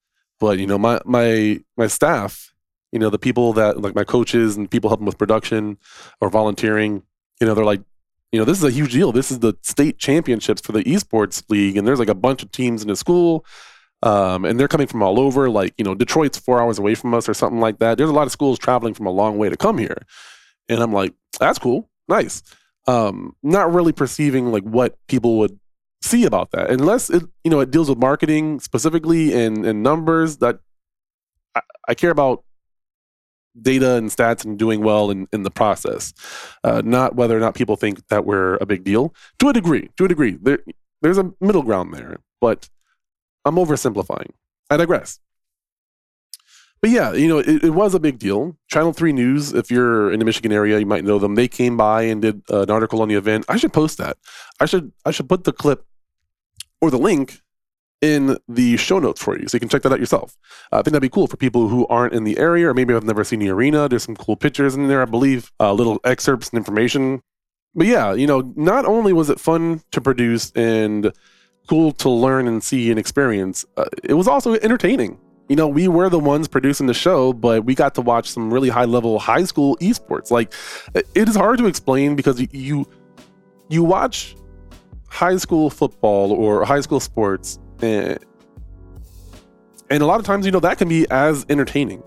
But 0.41 0.59
you 0.59 0.67
know, 0.67 0.79
my 0.79 1.01
my 1.05 1.61
my 1.77 1.87
staff, 1.87 2.52
you 2.93 2.99
know, 2.99 3.11
the 3.11 3.19
people 3.19 3.53
that 3.55 3.81
like 3.81 3.95
my 3.95 4.05
coaches 4.05 4.57
and 4.57 4.71
people 4.71 4.91
helping 4.91 5.07
with 5.07 5.19
production 5.19 5.79
or 6.21 6.29
volunteering, 6.29 7.03
you 7.41 7.47
know, 7.47 7.55
they're 7.55 7.65
like, 7.65 7.83
you 8.31 8.39
know, 8.39 8.45
this 8.45 8.59
is 8.59 8.65
a 8.65 8.71
huge 8.71 8.93
deal. 8.93 9.13
This 9.13 9.31
is 9.31 9.41
the 9.41 9.55
state 9.63 9.99
championships 9.99 10.63
for 10.63 10.73
the 10.73 10.85
esports 10.85 11.43
league, 11.51 11.77
and 11.77 11.87
there's 11.87 11.99
like 11.99 12.09
a 12.09 12.15
bunch 12.15 12.43
of 12.43 12.53
teams 12.53 12.83
in 12.83 12.89
the 12.89 12.97
school. 12.97 13.45
Um, 14.05 14.45
and 14.45 14.59
they're 14.59 14.69
coming 14.69 14.89
from 14.89 15.03
all 15.03 15.21
over. 15.21 15.49
Like, 15.49 15.75
you 15.79 15.85
know, 15.85 15.95
Detroit's 15.95 16.39
four 16.39 16.61
hours 16.61 16.79
away 16.79 16.95
from 16.95 17.15
us 17.15 17.29
or 17.29 17.35
something 17.35 17.61
like 17.61 17.79
that. 17.79 17.99
There's 17.99 18.11
a 18.11 18.15
lot 18.15 18.27
of 18.27 18.33
schools 18.33 18.59
traveling 18.59 18.95
from 18.95 19.07
a 19.07 19.11
long 19.11 19.39
way 19.39 19.49
to 19.49 19.57
come 19.57 19.79
here. 19.79 19.97
And 20.69 20.83
I'm 20.83 20.93
like, 20.93 21.15
that's 21.39 21.59
cool. 21.59 21.89
Nice. 22.09 22.43
Um, 22.89 23.37
not 23.45 23.73
really 23.73 23.93
perceiving 23.93 24.51
like 24.51 24.65
what 24.65 24.99
people 25.07 25.39
would 25.39 25.59
see 26.03 26.25
about 26.25 26.51
that 26.51 26.69
unless 26.69 27.11
it, 27.11 27.23
you 27.45 27.51
know, 27.51 27.61
it 27.61 27.71
deals 27.71 27.89
with 27.89 27.99
marketing 27.99 28.59
specifically 28.59 29.33
and, 29.33 29.65
and 29.65 29.85
numbers 29.85 30.39
that 30.39 30.59
I, 31.55 31.61
I 31.89 31.95
care 31.95 32.11
about 32.11 32.43
data 33.61 33.97
and 33.97 34.11
stats 34.11 34.45
and 34.45 34.59
doing 34.59 34.83
well 34.83 35.11
in, 35.11 35.29
in 35.33 35.43
the 35.43 35.51
process, 35.51 36.13
uh, 36.65 36.83
not 36.85 37.15
whether 37.15 37.37
or 37.37 37.41
not 37.41 37.55
people 37.55 37.77
think 37.77 38.07
that 38.09 38.25
we're 38.25 38.57
a 38.57 38.67
big 38.67 38.85
deal. 38.85 39.15
To 39.41 39.49
a 39.49 39.53
degree, 39.53 39.91
to 39.97 40.05
a 40.05 40.09
degree, 40.09 40.39
there, 40.41 40.61
there's 41.03 41.19
a 41.19 41.33
middle 41.41 41.63
ground 41.63 41.95
there, 41.95 42.21
but 42.41 42.69
I'm 43.45 43.57
oversimplifying. 43.57 44.31
I 44.71 44.77
digress. 44.77 45.19
But 46.81 46.91
yeah, 46.91 47.13
you 47.13 47.29
know, 47.29 47.39
it, 47.39 47.63
it, 47.63 47.71
was 47.71 47.95
a 47.95 48.01
big 48.01 48.19
deal. 48.19 48.57
Channel 48.69 48.93
3 48.93 49.13
News, 49.13 49.53
if 49.53 49.71
you're 49.71 50.13
in 50.13 50.19
the 50.19 50.25
Michigan 50.25 50.51
area, 50.51 50.81
you 50.81 50.87
might 50.87 51.05
know 51.05 51.21
them. 51.21 51.37
They 51.37 51.47
came 51.47 51.77
by 51.77 52.03
and 52.03 52.21
did 52.21 52.43
uh, 52.51 52.63
an 52.63 52.71
article 52.71 53.01
on 53.03 53.09
the 53.09 53.15
event. 53.15 53.45
I 53.49 53.57
should 53.57 53.73
post 53.73 53.99
that. 53.99 54.17
I 54.59 54.67
should 54.67 54.93
I 55.05 55.13
should 55.13 55.29
put 55.29 55.45
the 55.45 55.53
clip 55.53 55.87
or 56.81 56.91
the 56.91 56.99
link 56.99 57.41
in 58.03 58.37
the 58.49 58.77
show 58.77 58.99
notes 58.99 59.23
for 59.23 59.39
you 59.39 59.49
so 59.49 59.57
you 59.57 59.61
can 59.61 59.69
check 59.69 59.83
that 59.83 59.93
out 59.93 60.01
yourself. 60.01 60.37
Uh, 60.73 60.77
I 60.77 60.83
think 60.83 60.93
that'd 60.93 61.03
be 61.03 61.09
cool 61.09 61.27
for 61.27 61.37
people 61.37 61.69
who 61.69 61.87
aren't 61.87 62.13
in 62.13 62.25
the 62.25 62.37
area 62.39 62.69
or 62.69 62.75
maybe 62.75 62.93
have 62.93 63.05
never 63.05 63.25
seen 63.25 63.39
the 63.39 63.49
arena. 63.49 63.89
There's 63.89 64.03
some 64.03 64.17
cool 64.17 64.37
pictures 64.37 64.75
in 64.75 64.89
there, 64.89 65.01
I 65.01 65.07
believe, 65.07 65.51
uh, 65.61 65.73
little 65.73 66.01
excerpts 66.05 66.51
and 66.51 66.59
information. 66.59 67.23
But 67.75 67.87
yeah, 67.87 68.13
you 68.13 68.27
know, 68.27 68.53
not 68.57 68.85
only 68.85 69.13
was 69.13 69.31
it 69.31 69.41
fun 69.41 69.81
to 69.93 70.01
produce 70.01 70.51
and 70.53 71.13
cool 71.69 71.93
to 71.93 72.11
learn 72.11 72.49
and 72.49 72.63
see 72.63 72.91
and 72.91 72.99
experience, 72.99 73.65
uh, 73.77 73.85
it 74.03 74.15
was 74.15 74.29
also 74.29 74.55
entertaining 74.55 75.19
you 75.49 75.57
know, 75.57 75.69
we 75.69 75.87
were 75.87 76.09
the 76.09 76.19
ones 76.19 76.49
producing 76.49 76.87
the 76.87 76.95
show, 76.95 77.33
but 77.33 77.67
we 77.67 77.75
got 77.75 77.95
to 77.97 78.01
watch 78.01 78.31
some 78.31 78.51
really 78.51 78.71
high 78.71 78.87
level 78.87 79.19
high 79.19 79.45
school 79.45 79.77
esports. 79.83 80.31
Like, 80.31 80.53
it 80.95 81.29
is 81.29 81.37
hard 81.37 81.59
to 81.59 81.67
explain 81.67 82.17
because 82.17 82.41
you 82.53 82.87
you 83.69 83.83
watch 83.83 84.35
high 85.09 85.37
school 85.37 85.69
football 85.69 86.33
or 86.33 86.65
high 86.65 86.81
school 86.81 87.01
sports, 87.01 87.59
and, 87.83 88.19
and 89.91 90.03
a 90.03 90.07
lot 90.07 90.21
of 90.21 90.27
times, 90.27 90.47
you 90.47 90.53
know, 90.53 90.61
that 90.61 90.79
can 90.79 90.89
be 90.89 91.07
as 91.11 91.45
entertaining. 91.49 92.03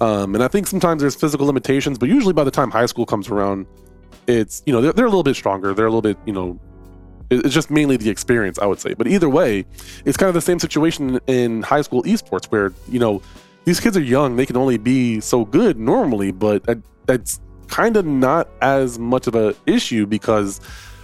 Um, 0.00 0.34
and 0.34 0.42
I 0.42 0.48
think 0.48 0.66
sometimes 0.66 1.00
there's 1.00 1.14
physical 1.14 1.46
limitations, 1.46 1.98
but 1.98 2.08
usually 2.08 2.32
by 2.32 2.44
the 2.44 2.50
time 2.50 2.70
high 2.70 2.86
school 2.86 3.06
comes 3.06 3.28
around, 3.28 3.66
it's 4.26 4.62
you 4.66 4.72
know 4.72 4.80
they're, 4.80 4.92
they're 4.92 5.06
a 5.06 5.08
little 5.08 5.22
bit 5.22 5.36
stronger. 5.36 5.74
They're 5.74 5.86
a 5.86 5.90
little 5.90 6.02
bit 6.02 6.16
you 6.26 6.32
know 6.32 6.60
it's 7.40 7.54
just 7.54 7.70
mainly 7.70 7.96
the 7.96 8.10
experience, 8.10 8.58
I 8.58 8.66
would 8.66 8.78
say. 8.78 8.94
But 8.94 9.06
either 9.06 9.28
way, 9.28 9.64
it's 10.04 10.16
kind 10.16 10.28
of 10.28 10.34
the 10.34 10.40
same 10.40 10.58
situation 10.58 11.20
in 11.26 11.62
high 11.62 11.82
school 11.82 12.02
esports 12.02 12.46
where, 12.46 12.72
you 12.88 12.98
know, 12.98 13.22
these 13.64 13.80
kids 13.80 13.96
are 13.96 14.02
young. 14.02 14.36
They 14.36 14.46
can 14.46 14.56
only 14.56 14.76
be 14.76 15.20
so 15.20 15.44
good 15.44 15.78
normally, 15.78 16.32
but 16.32 16.64
that's 17.06 17.40
kind 17.68 17.96
of 17.96 18.04
not 18.04 18.48
as 18.60 18.98
much 18.98 19.26
of 19.26 19.34
an 19.34 19.54
issue 19.66 20.06
because 20.06 20.60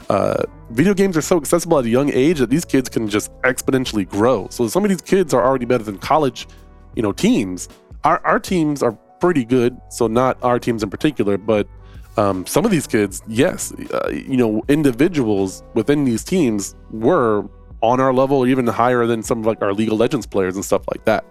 uh, 0.09 0.43
video 0.71 0.95
games 0.95 1.17
are 1.17 1.23
so 1.23 1.37
accessible 1.37 1.79
at 1.79 1.85
a 1.85 1.89
young 1.89 2.11
age 2.13 2.39
that 2.39 2.51
these 2.51 2.65
kids 2.65 2.89
can 2.89 3.09
just 3.09 3.33
exponentially 3.43 4.09
grow. 4.09 4.49
So 4.51 4.69
some 4.69 4.85
of 4.85 4.91
these 4.91 5.03
kids 5.03 5.35
are 5.35 5.45
already 5.45 5.67
better 5.67 5.85
than 5.85 5.99
college, 5.99 6.47
you 6.95 7.03
know, 7.03 7.13
teams. 7.13 7.69
Our, 8.05 8.25
our 8.25 8.41
teams 8.41 8.83
are 8.83 8.93
pretty 9.21 9.45
good. 9.45 9.79
So 9.91 10.07
not 10.07 10.43
our 10.43 10.59
teams 10.59 10.83
in 10.83 10.91
particular, 10.91 11.37
but 11.37 11.69
um, 12.17 12.47
some 12.47 12.65
of 12.65 12.71
these 12.71 12.87
kids, 12.87 13.23
yes, 13.29 13.73
uh, 13.73 14.09
you 14.11 14.37
know, 14.37 14.63
individuals 14.69 15.63
within 15.75 16.05
these 16.05 16.25
teams 16.25 16.75
were 16.91 17.45
on 17.81 18.01
our 18.01 18.13
level, 18.13 18.47
even 18.47 18.67
higher 18.67 19.07
than 19.07 19.23
some 19.23 19.41
of 19.41 19.47
like 19.47 19.63
our 19.63 19.73
League 19.73 19.93
of 19.93 19.99
Legends 19.99 20.27
players 20.27 20.57
and 20.57 20.65
stuff 20.65 20.83
like 20.93 21.05
that. 21.05 21.25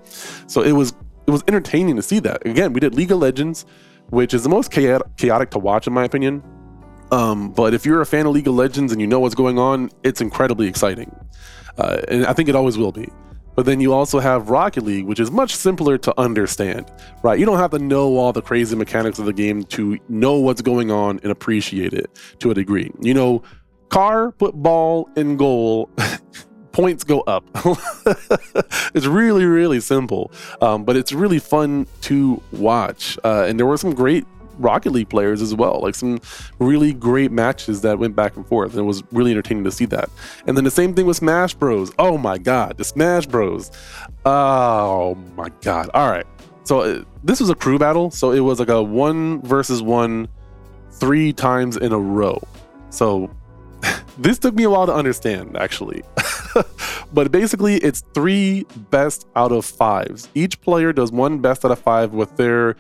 So 0.48 0.62
it 0.62 0.72
was 0.72 0.94
it 1.28 1.32
was 1.32 1.44
entertaining 1.48 1.98
to 1.98 2.02
see 2.02 2.20
that. 2.20 2.46
Again, 2.46 2.72
we 2.72 2.80
did 2.80 2.96
League 2.96 3.12
of 3.12 3.20
Legends, 3.20 3.66
which 4.12 4.34
is 4.34 4.44
the 4.44 4.50
most 4.50 4.72
chaotic, 4.72 5.08
chaotic 5.18 5.50
to 5.52 5.60
watch 5.60 5.88
in 5.88 5.94
my 5.94 6.06
opinion. 6.06 6.42
Um, 7.12 7.52
but 7.52 7.74
if 7.74 7.86
you're 7.86 8.02
a 8.02 8.06
fan 8.06 8.26
of 8.26 8.34
League 8.34 8.48
of 8.48 8.56
Legends 8.56 8.92
and 8.92 9.00
you 9.00 9.08
know 9.08 9.20
what's 9.20 9.36
going 9.36 9.58
on, 9.58 9.90
it's 10.04 10.22
incredibly 10.22 10.68
exciting, 10.68 11.16
uh, 11.78 12.02
and 12.08 12.26
I 12.26 12.34
think 12.34 12.50
it 12.50 12.56
always 12.56 12.78
will 12.78 12.92
be. 12.92 13.10
But 13.56 13.66
then 13.66 13.80
you 13.80 13.92
also 13.92 14.20
have 14.20 14.52
Rocket 14.52 14.84
League, 14.84 15.06
which 15.06 15.20
is 15.20 15.32
much 15.32 15.56
simpler 15.56 15.98
to 15.98 16.14
understand, 16.20 16.92
right? 17.24 17.40
You 17.40 17.46
don't 17.48 17.58
have 17.58 17.72
to 17.72 17.80
know 17.80 18.16
all 18.18 18.32
the 18.32 18.42
crazy 18.42 18.76
mechanics 18.76 19.18
of 19.18 19.26
the 19.26 19.34
game 19.34 19.64
to 19.64 19.98
know 20.10 20.36
what's 20.36 20.62
going 20.62 20.92
on 20.92 21.20
and 21.24 21.32
appreciate 21.32 21.92
it 21.92 22.08
to 22.40 22.52
a 22.52 22.54
degree. 22.54 22.92
You 23.02 23.16
know, 23.16 23.42
car, 23.90 24.32
put 24.32 24.54
ball 24.54 25.10
in 25.16 25.38
goal. 25.38 25.90
points 26.78 27.04
go 27.04 27.22
up. 27.22 27.44
it's 28.94 29.08
really, 29.08 29.46
really 29.46 29.80
simple, 29.80 30.32
um, 30.62 30.86
but 30.86 30.96
it's 30.96 31.12
really 31.12 31.40
fun 31.40 31.88
to 32.02 32.40
watch. 32.52 33.18
Uh, 33.24 33.46
and 33.48 33.58
there 33.58 33.66
were 33.66 33.78
some 33.78 33.96
great 33.96 34.28
Rocket 34.58 34.92
League 34.92 35.10
players 35.10 35.42
as 35.42 35.54
well. 35.54 35.82
Like 35.82 35.96
some 35.96 36.20
really 36.60 36.94
great 36.94 37.32
matches 37.32 37.82
that 37.82 38.00
went 38.00 38.16
back 38.16 38.36
and 38.36 38.48
forth. 38.48 38.72
And 38.72 38.80
it 38.82 38.84
was 38.84 39.04
really 39.12 39.32
entertaining 39.32 39.64
to 39.64 39.72
see 39.72 39.86
that. 39.86 40.10
And 40.46 40.58
then 40.58 40.64
the 40.64 40.72
same 40.72 40.94
thing 40.94 41.06
with 41.06 41.18
Smash 41.18 41.54
Bros. 41.54 41.92
Oh 42.00 42.18
my 42.18 42.38
God, 42.38 42.78
the 42.78 42.84
Smash 42.84 43.26
Bros. 43.26 43.72
Oh 44.26 45.16
my 45.36 45.50
God. 45.62 45.90
All 45.94 46.10
right. 46.10 46.26
So 46.64 46.82
uh, 46.82 47.04
this 47.24 47.40
was 47.40 47.50
a 47.50 47.56
crew 47.56 47.80
battle. 47.80 48.12
So 48.12 48.32
it 48.32 48.42
was 48.42 48.60
like 48.60 48.70
a 48.70 48.82
one 48.82 49.42
versus 49.42 49.82
one 49.82 50.28
three 50.92 51.32
times 51.34 51.78
in 51.78 51.94
a 51.94 52.00
row. 52.00 52.42
So 52.90 53.30
this 54.18 54.40
took 54.40 54.56
me 54.56 54.64
a 54.64 54.70
while 54.70 54.86
to 54.86 54.94
understand, 54.94 55.58
actually. 55.58 56.04
but 57.14 57.32
basically, 57.32 57.76
it's 57.78 58.04
three 58.14 58.66
best 58.90 59.28
out 59.36 59.52
of 59.52 59.66
fives. 59.66 60.30
Each 60.34 60.60
player 60.62 60.94
does 60.94 61.12
one 61.12 61.40
best 61.40 61.66
out 61.66 61.72
of 61.72 61.80
five 61.80 62.14
with 62.14 62.36
their 62.38 62.76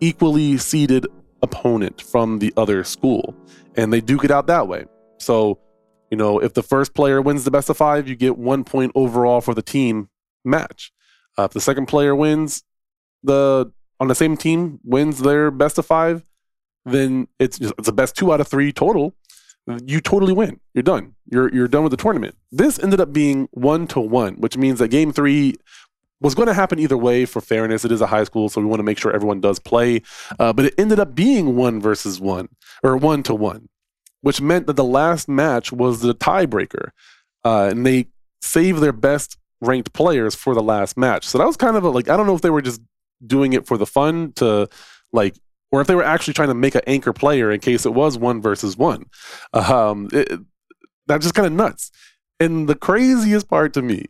equally 0.00 0.56
seeded 0.58 1.06
opponent 1.42 2.00
from 2.00 2.38
the 2.38 2.52
other 2.56 2.84
school, 2.84 3.34
and 3.76 3.92
they 3.92 4.00
duke 4.00 4.24
it 4.24 4.30
out 4.30 4.46
that 4.46 4.68
way. 4.68 4.86
So, 5.18 5.58
you 6.10 6.16
know, 6.16 6.38
if 6.38 6.54
the 6.54 6.62
first 6.62 6.94
player 6.94 7.20
wins 7.20 7.44
the 7.44 7.50
best 7.50 7.70
of 7.70 7.76
five, 7.76 8.08
you 8.08 8.16
get 8.16 8.38
one 8.38 8.64
point 8.64 8.92
overall 8.94 9.40
for 9.40 9.54
the 9.54 9.62
team 9.62 10.08
match. 10.44 10.92
Uh, 11.38 11.44
if 11.44 11.52
the 11.52 11.60
second 11.60 11.86
player 11.86 12.14
wins 12.14 12.62
the 13.22 13.70
on 14.00 14.08
the 14.08 14.14
same 14.14 14.36
team 14.36 14.80
wins 14.84 15.20
their 15.20 15.50
best 15.50 15.78
of 15.78 15.86
five, 15.86 16.24
then 16.84 17.28
it's 17.38 17.60
it's 17.60 17.88
a 17.88 17.92
best 17.92 18.16
two 18.16 18.32
out 18.32 18.40
of 18.40 18.48
three 18.48 18.72
total 18.72 19.14
you 19.84 20.00
totally 20.00 20.32
win. 20.32 20.60
You're 20.74 20.82
done. 20.82 21.14
You're 21.30 21.52
you're 21.54 21.68
done 21.68 21.82
with 21.82 21.90
the 21.90 21.96
tournament. 21.96 22.36
This 22.50 22.78
ended 22.78 23.00
up 23.00 23.12
being 23.12 23.48
one 23.50 23.86
to 23.88 24.00
one, 24.00 24.34
which 24.34 24.56
means 24.56 24.78
that 24.78 24.88
game 24.88 25.12
three 25.12 25.56
was 26.20 26.34
going 26.34 26.48
to 26.48 26.54
happen 26.54 26.78
either 26.78 26.96
way 26.96 27.24
for 27.24 27.40
fairness. 27.40 27.84
It 27.84 27.92
is 27.92 28.00
a 28.00 28.06
high 28.06 28.24
school, 28.24 28.48
so 28.48 28.60
we 28.60 28.66
want 28.66 28.80
to 28.80 28.84
make 28.84 28.98
sure 28.98 29.12
everyone 29.12 29.40
does 29.40 29.58
play. 29.58 30.02
Uh, 30.38 30.52
but 30.52 30.66
it 30.66 30.74
ended 30.78 30.98
up 30.98 31.14
being 31.14 31.56
one 31.56 31.80
versus 31.80 32.20
one 32.20 32.48
or 32.82 32.96
one 32.96 33.22
to 33.24 33.34
one, 33.34 33.68
which 34.22 34.40
meant 34.40 34.66
that 34.66 34.76
the 34.76 34.84
last 34.84 35.28
match 35.28 35.72
was 35.72 36.00
the 36.00 36.14
tiebreaker, 36.14 36.90
uh, 37.44 37.68
and 37.70 37.86
they 37.86 38.08
saved 38.42 38.80
their 38.80 38.92
best 38.92 39.36
ranked 39.60 39.92
players 39.92 40.34
for 40.34 40.54
the 40.54 40.62
last 40.62 40.96
match. 40.96 41.24
So 41.24 41.38
that 41.38 41.46
was 41.46 41.56
kind 41.56 41.76
of 41.76 41.84
a, 41.84 41.90
like 41.90 42.08
I 42.08 42.16
don't 42.16 42.26
know 42.26 42.34
if 42.34 42.42
they 42.42 42.50
were 42.50 42.62
just 42.62 42.80
doing 43.24 43.52
it 43.52 43.66
for 43.66 43.76
the 43.76 43.86
fun 43.86 44.32
to 44.34 44.68
like 45.12 45.36
or 45.70 45.80
if 45.80 45.86
they 45.86 45.94
were 45.94 46.04
actually 46.04 46.34
trying 46.34 46.48
to 46.48 46.54
make 46.54 46.74
an 46.74 46.82
anchor 46.86 47.12
player 47.12 47.50
in 47.50 47.60
case 47.60 47.84
it 47.84 47.92
was 47.94 48.16
one 48.16 48.40
versus 48.40 48.76
one. 48.76 49.04
Um, 49.52 50.08
it, 50.12 50.40
that's 51.06 51.24
just 51.24 51.34
kind 51.34 51.46
of 51.46 51.52
nuts. 51.52 51.90
And 52.40 52.68
the 52.68 52.74
craziest 52.74 53.48
part 53.48 53.72
to 53.74 53.82
me 53.82 54.06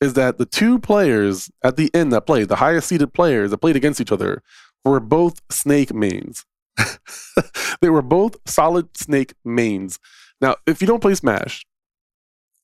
is 0.00 0.14
that 0.14 0.38
the 0.38 0.46
two 0.46 0.78
players 0.78 1.50
at 1.62 1.76
the 1.76 1.90
end 1.94 2.12
that 2.12 2.26
played, 2.26 2.48
the 2.48 2.56
highest 2.56 2.88
seeded 2.88 3.12
players 3.12 3.50
that 3.50 3.58
played 3.58 3.76
against 3.76 4.00
each 4.00 4.12
other, 4.12 4.42
were 4.84 5.00
both 5.00 5.40
snake 5.50 5.92
mains. 5.92 6.46
they 7.80 7.90
were 7.90 8.02
both 8.02 8.36
solid 8.46 8.96
snake 8.96 9.34
mains. 9.44 9.98
Now, 10.40 10.56
if 10.66 10.80
you 10.80 10.86
don't 10.86 11.00
play 11.00 11.14
Smash 11.14 11.66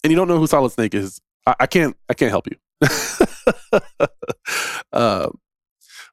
and 0.03 0.11
you 0.11 0.17
don't 0.17 0.29
know 0.29 0.39
who 0.39 0.47
Solid 0.47 0.73
Snake 0.73 0.95
is, 0.95 1.21
I, 1.47 1.55
I 1.61 1.67
can't 1.67 1.97
I 2.09 2.15
can't 2.15 2.31
help 2.31 2.47
you. 2.47 2.57
uh, 4.93 5.29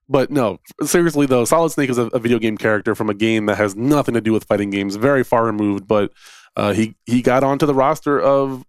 but 0.09 0.31
no, 0.31 0.59
seriously 0.83 1.25
though, 1.25 1.45
Solid 1.45 1.71
Snake 1.71 1.89
is 1.89 1.97
a, 1.97 2.03
a, 2.07 2.19
video 2.19 2.39
game 2.39 2.57
character 2.57 2.95
from 2.95 3.09
a 3.09 3.13
game 3.13 3.45
that 3.47 3.57
has 3.57 3.75
nothing 3.75 4.13
to 4.13 4.21
do 4.21 4.31
with 4.31 4.45
fighting 4.45 4.69
games, 4.69 4.95
very 4.95 5.23
far 5.23 5.45
removed. 5.45 5.87
But 5.87 6.11
uh, 6.55 6.73
he 6.73 6.95
he 7.05 7.21
got 7.21 7.43
onto 7.43 7.65
the 7.65 7.73
roster 7.73 8.19
of 8.19 8.65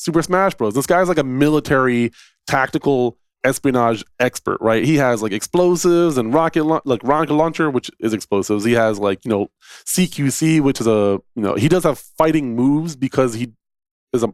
Super 0.00 0.22
Smash 0.22 0.54
Bros. 0.54 0.74
This 0.74 0.86
guy's 0.86 1.08
like 1.08 1.18
a 1.18 1.24
military 1.24 2.10
tactical 2.46 3.18
espionage 3.44 4.02
expert, 4.18 4.56
right? 4.62 4.82
He 4.82 4.96
has 4.96 5.22
like 5.22 5.32
explosives 5.32 6.16
and 6.16 6.32
rocket 6.32 6.64
like 6.64 7.02
rocket 7.04 7.34
launcher, 7.34 7.70
which 7.70 7.90
is 8.00 8.14
explosives. 8.14 8.64
He 8.64 8.72
has 8.72 8.98
like 8.98 9.22
you 9.26 9.30
know 9.30 9.48
CQC, 9.84 10.62
which 10.62 10.80
is 10.80 10.86
a 10.86 11.20
you 11.34 11.42
know 11.42 11.54
he 11.54 11.68
does 11.68 11.84
have 11.84 11.98
fighting 11.98 12.56
moves 12.56 12.96
because 12.96 13.34
he 13.34 13.52
is 14.14 14.22
a 14.22 14.32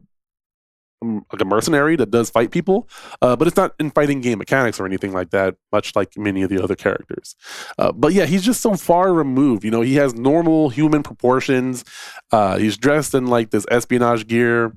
like 1.02 1.40
a 1.40 1.44
mercenary 1.44 1.96
that 1.96 2.10
does 2.12 2.30
fight 2.30 2.52
people, 2.52 2.88
uh, 3.20 3.34
but 3.34 3.48
it's 3.48 3.56
not 3.56 3.74
in 3.80 3.90
fighting 3.90 4.20
game 4.20 4.38
mechanics 4.38 4.78
or 4.78 4.86
anything 4.86 5.12
like 5.12 5.30
that, 5.30 5.56
much 5.72 5.94
like 5.96 6.16
many 6.16 6.42
of 6.42 6.48
the 6.48 6.62
other 6.62 6.76
characters. 6.76 7.34
Uh, 7.76 7.90
but 7.92 8.12
yeah, 8.12 8.24
he's 8.24 8.42
just 8.42 8.60
so 8.62 8.76
far 8.76 9.12
removed. 9.12 9.64
You 9.64 9.70
know, 9.72 9.82
he 9.82 9.96
has 9.96 10.14
normal 10.14 10.70
human 10.70 11.02
proportions. 11.02 11.84
Uh, 12.30 12.56
he's 12.56 12.76
dressed 12.76 13.14
in 13.14 13.26
like 13.26 13.50
this 13.50 13.66
espionage 13.70 14.26
gear. 14.28 14.72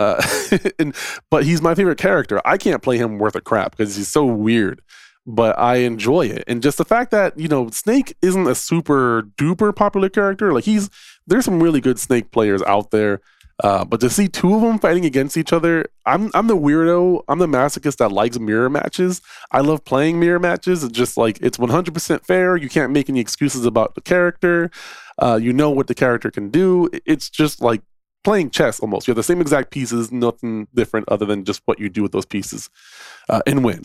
Uh, 0.00 0.22
and, 0.78 0.94
but 1.30 1.44
he's 1.44 1.60
my 1.62 1.74
favorite 1.74 1.98
character. 1.98 2.40
I 2.44 2.56
can't 2.56 2.82
play 2.82 2.98
him 2.98 3.18
worth 3.18 3.34
a 3.36 3.40
crap 3.40 3.72
because 3.76 3.96
he's 3.96 4.08
so 4.08 4.24
weird 4.24 4.82
but 5.30 5.58
I 5.58 5.76
enjoy 5.76 6.24
it. 6.24 6.42
And 6.46 6.62
just 6.62 6.78
the 6.78 6.86
fact 6.86 7.10
that, 7.10 7.38
you 7.38 7.48
know, 7.48 7.68
Snake 7.68 8.16
isn't 8.22 8.46
a 8.46 8.54
super 8.54 9.24
duper 9.36 9.76
popular 9.76 10.08
character. 10.08 10.54
Like 10.54 10.64
he's 10.64 10.88
there's 11.26 11.44
some 11.44 11.62
really 11.62 11.82
good 11.82 11.98
Snake 11.98 12.30
players 12.32 12.62
out 12.62 12.90
there. 12.90 13.20
Uh, 13.62 13.84
but 13.84 14.00
to 14.00 14.08
see 14.08 14.28
two 14.28 14.54
of 14.54 14.62
them 14.62 14.78
fighting 14.78 15.04
against 15.04 15.36
each 15.36 15.52
other, 15.52 15.84
I'm 16.06 16.30
I'm 16.32 16.46
the 16.46 16.56
weirdo. 16.56 17.24
I'm 17.28 17.40
the 17.40 17.46
masochist 17.46 17.96
that 17.96 18.10
likes 18.10 18.38
mirror 18.38 18.70
matches. 18.70 19.20
I 19.50 19.60
love 19.60 19.84
playing 19.84 20.18
mirror 20.18 20.38
matches. 20.38 20.82
It's 20.82 20.96
just 20.96 21.16
like 21.18 21.38
it's 21.42 21.58
100% 21.58 22.24
fair. 22.24 22.56
You 22.56 22.68
can't 22.68 22.92
make 22.92 23.10
any 23.10 23.20
excuses 23.20 23.66
about 23.66 23.96
the 23.96 24.00
character. 24.00 24.70
Uh, 25.20 25.38
you 25.42 25.52
know 25.52 25.70
what 25.70 25.88
the 25.88 25.94
character 25.94 26.30
can 26.30 26.48
do. 26.50 26.88
It's 27.04 27.28
just 27.28 27.60
like 27.60 27.82
playing 28.24 28.50
chess 28.50 28.80
almost. 28.80 29.06
You 29.06 29.12
have 29.12 29.16
the 29.16 29.22
same 29.22 29.40
exact 29.40 29.70
pieces, 29.70 30.12
nothing 30.12 30.68
different 30.74 31.08
other 31.08 31.26
than 31.26 31.44
just 31.44 31.62
what 31.64 31.78
you 31.78 31.88
do 31.88 32.02
with 32.02 32.12
those 32.12 32.26
pieces, 32.26 32.70
uh, 33.28 33.42
and 33.46 33.64
win. 33.64 33.82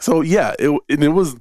So 0.00 0.20
yeah, 0.20 0.54
it 0.58 0.70
and 0.88 1.04
it 1.04 1.10
was 1.10 1.36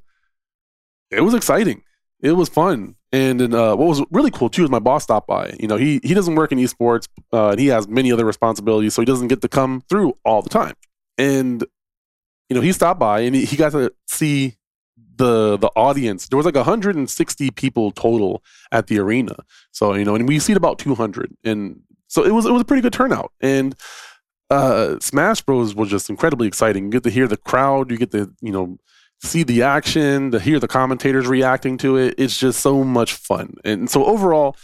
it 1.11 1.21
was 1.21 1.33
exciting. 1.33 1.83
It 2.21 2.33
was 2.33 2.49
fun. 2.49 2.95
And 3.11 3.53
uh, 3.53 3.75
what 3.75 3.87
was 3.87 4.03
really 4.11 4.29
cool 4.29 4.49
too 4.49 4.63
is 4.63 4.69
my 4.69 4.79
boss 4.79 5.03
stopped 5.03 5.27
by. 5.27 5.55
You 5.59 5.67
know, 5.67 5.77
he 5.77 5.99
he 6.03 6.13
doesn't 6.13 6.35
work 6.35 6.51
in 6.51 6.59
esports, 6.59 7.07
uh, 7.33 7.49
and 7.49 7.59
he 7.59 7.67
has 7.67 7.87
many 7.87 8.11
other 8.11 8.25
responsibilities, 8.25 8.93
so 8.93 9.01
he 9.01 9.05
doesn't 9.05 9.29
get 9.29 9.41
to 9.41 9.47
come 9.47 9.81
through 9.89 10.15
all 10.23 10.41
the 10.41 10.49
time. 10.49 10.75
And 11.17 11.63
you 12.49 12.55
know, 12.55 12.61
he 12.61 12.71
stopped 12.73 12.99
by 12.99 13.21
and 13.21 13.35
he, 13.35 13.45
he 13.45 13.55
got 13.55 13.71
to 13.73 13.93
see 14.07 14.57
the 15.19 15.57
the 15.57 15.69
audience. 15.75 16.27
There 16.27 16.37
was 16.37 16.45
like 16.45 16.55
160 16.55 17.51
people 17.51 17.91
total 17.91 18.41
at 18.71 18.87
the 18.87 18.97
arena. 18.97 19.35
So 19.71 19.93
you 19.93 20.05
know, 20.05 20.15
and 20.15 20.27
we 20.27 20.39
seat 20.39 20.57
about 20.57 20.79
200, 20.79 21.35
and 21.43 21.81
so 22.07 22.25
it 22.25 22.31
was 22.31 22.47
it 22.47 22.51
was 22.51 22.61
a 22.61 22.65
pretty 22.65 22.81
good 22.81 22.93
turnout. 22.93 23.31
And 23.39 23.75
uh, 24.49 24.95
Smash 24.99 25.41
Bros 25.41 25.75
was 25.75 25.89
just 25.89 26.09
incredibly 26.09 26.47
exciting. 26.47 26.85
You 26.85 26.89
get 26.89 27.03
to 27.03 27.11
hear 27.11 27.27
the 27.27 27.37
crowd. 27.37 27.91
You 27.91 27.97
get 27.97 28.11
to 28.11 28.33
you 28.41 28.51
know 28.51 28.79
see 29.21 29.43
the 29.43 29.61
action, 29.61 30.31
to 30.31 30.39
hear 30.39 30.59
the 30.59 30.67
commentators 30.67 31.27
reacting 31.27 31.77
to 31.77 31.97
it. 31.97 32.15
It's 32.17 32.39
just 32.39 32.61
so 32.61 32.83
much 32.85 33.13
fun. 33.13 33.55
And 33.65 33.89
so 33.89 34.05
overall, 34.05 34.55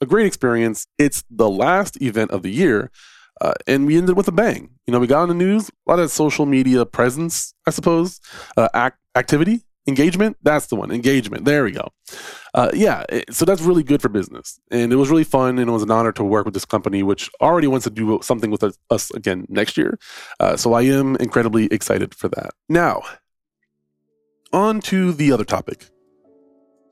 a 0.00 0.06
great 0.06 0.26
experience. 0.26 0.86
It's 0.98 1.24
the 1.28 1.50
last 1.50 2.00
event 2.00 2.30
of 2.30 2.42
the 2.42 2.50
year. 2.50 2.92
Uh, 3.40 3.54
and 3.66 3.84
we 3.84 3.98
ended 3.98 4.16
with 4.16 4.28
a 4.28 4.32
bang. 4.32 4.70
You 4.86 4.92
know, 4.92 5.00
we 5.00 5.08
got 5.08 5.22
on 5.22 5.28
the 5.28 5.34
news, 5.34 5.68
a 5.68 5.90
lot 5.90 5.98
of 5.98 6.12
social 6.12 6.46
media 6.46 6.86
presence, 6.86 7.52
I 7.66 7.72
suppose, 7.72 8.20
uh, 8.56 8.68
act, 8.72 9.00
activity, 9.16 9.62
engagement. 9.86 10.36
That's 10.42 10.66
the 10.66 10.76
one, 10.76 10.90
engagement. 10.90 11.44
There 11.44 11.64
we 11.64 11.72
go. 11.72 11.88
Uh, 12.54 12.70
yeah, 12.72 13.04
it, 13.08 13.34
so 13.34 13.44
that's 13.44 13.62
really 13.62 13.82
good 13.82 14.00
for 14.00 14.08
business, 14.08 14.60
and 14.70 14.92
it 14.92 14.96
was 14.96 15.10
really 15.10 15.24
fun, 15.24 15.58
and 15.58 15.68
it 15.68 15.72
was 15.72 15.82
an 15.82 15.90
honor 15.90 16.12
to 16.12 16.24
work 16.24 16.44
with 16.44 16.54
this 16.54 16.64
company, 16.64 17.02
which 17.02 17.30
already 17.40 17.66
wants 17.66 17.84
to 17.84 17.90
do 17.90 18.18
something 18.22 18.50
with 18.50 18.62
us, 18.62 18.78
us 18.90 19.10
again 19.12 19.46
next 19.48 19.76
year. 19.76 19.98
Uh, 20.40 20.56
so 20.56 20.72
I 20.74 20.82
am 20.82 21.16
incredibly 21.16 21.66
excited 21.66 22.14
for 22.14 22.28
that. 22.28 22.50
Now, 22.68 23.02
on 24.52 24.80
to 24.82 25.12
the 25.12 25.32
other 25.32 25.44
topic. 25.44 25.86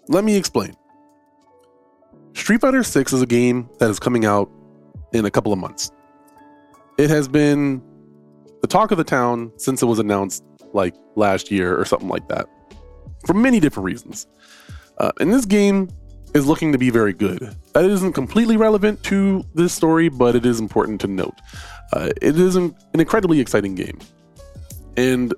Let 0.08 0.24
me 0.24 0.36
explain. 0.36 0.74
Street 2.34 2.60
Fighter 2.60 2.82
6 2.82 3.12
is 3.12 3.22
a 3.22 3.26
game 3.26 3.68
that 3.78 3.88
is 3.88 4.00
coming 4.00 4.24
out 4.24 4.50
in 5.12 5.24
a 5.24 5.30
couple 5.30 5.52
of 5.52 5.58
months. 5.58 5.90
It 6.98 7.08
has 7.08 7.28
been 7.28 7.82
the 8.62 8.66
talk 8.66 8.90
of 8.90 8.98
the 8.98 9.04
town 9.04 9.52
since 9.58 9.82
it 9.82 9.86
was 9.86 9.98
announced 9.98 10.42
like 10.72 10.94
last 11.14 11.50
year 11.50 11.78
or 11.78 11.84
something 11.84 12.08
like 12.08 12.26
that 12.28 12.48
for 13.26 13.34
many 13.34 13.60
different 13.60 13.84
reasons. 13.84 14.26
Uh, 14.98 15.12
and 15.20 15.32
this 15.32 15.44
game 15.44 15.88
is 16.34 16.46
looking 16.46 16.72
to 16.72 16.78
be 16.78 16.90
very 16.90 17.12
good. 17.12 17.54
That 17.74 17.84
isn't 17.84 18.12
completely 18.12 18.56
relevant 18.56 19.02
to 19.04 19.44
this 19.54 19.72
story, 19.72 20.08
but 20.08 20.34
it 20.34 20.46
is 20.46 20.60
important 20.60 21.00
to 21.02 21.06
note. 21.06 21.34
Uh, 21.92 22.10
it 22.20 22.38
is 22.38 22.56
an, 22.56 22.74
an 22.94 23.00
incredibly 23.00 23.40
exciting 23.40 23.74
game. 23.74 23.98
And 24.96 25.34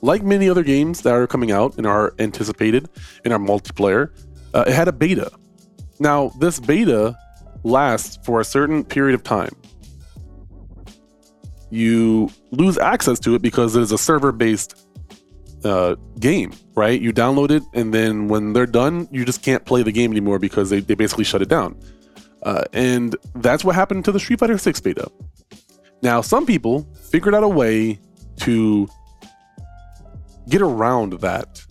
like 0.00 0.22
many 0.22 0.48
other 0.48 0.62
games 0.62 1.02
that 1.02 1.12
are 1.12 1.26
coming 1.26 1.50
out 1.50 1.76
and 1.76 1.86
are 1.86 2.14
anticipated 2.18 2.88
in 3.24 3.32
our 3.32 3.38
multiplayer, 3.38 4.10
uh, 4.54 4.64
it 4.66 4.72
had 4.72 4.88
a 4.88 4.92
beta. 4.92 5.30
Now, 6.00 6.30
this 6.38 6.60
beta 6.60 7.16
lasts 7.64 8.18
for 8.24 8.40
a 8.40 8.44
certain 8.44 8.84
period 8.84 9.14
of 9.14 9.22
time. 9.22 9.54
You 11.70 12.30
lose 12.50 12.78
access 12.78 13.18
to 13.20 13.34
it 13.34 13.42
because 13.42 13.76
it 13.76 13.82
is 13.82 13.92
a 13.92 13.98
server 13.98 14.32
based 14.32 14.87
uh, 15.64 15.96
game, 16.20 16.52
right? 16.74 17.00
You 17.00 17.12
download 17.12 17.50
it, 17.50 17.62
and 17.74 17.92
then 17.92 18.28
when 18.28 18.52
they're 18.52 18.66
done, 18.66 19.08
you 19.10 19.24
just 19.24 19.42
can't 19.42 19.64
play 19.64 19.82
the 19.82 19.92
game 19.92 20.10
anymore 20.10 20.38
because 20.38 20.70
they, 20.70 20.80
they 20.80 20.94
basically 20.94 21.24
shut 21.24 21.42
it 21.42 21.48
down. 21.48 21.78
Uh, 22.42 22.64
and 22.72 23.16
that's 23.36 23.64
what 23.64 23.74
happened 23.74 24.04
to 24.04 24.12
the 24.12 24.20
Street 24.20 24.38
Fighter 24.38 24.58
6 24.58 24.80
beta. 24.80 25.10
Now, 26.02 26.20
some 26.20 26.46
people 26.46 26.86
figured 27.10 27.34
out 27.34 27.42
a 27.42 27.48
way 27.48 27.98
to 28.38 28.88
get 30.48 30.62
around 30.62 31.14
that 31.14 31.64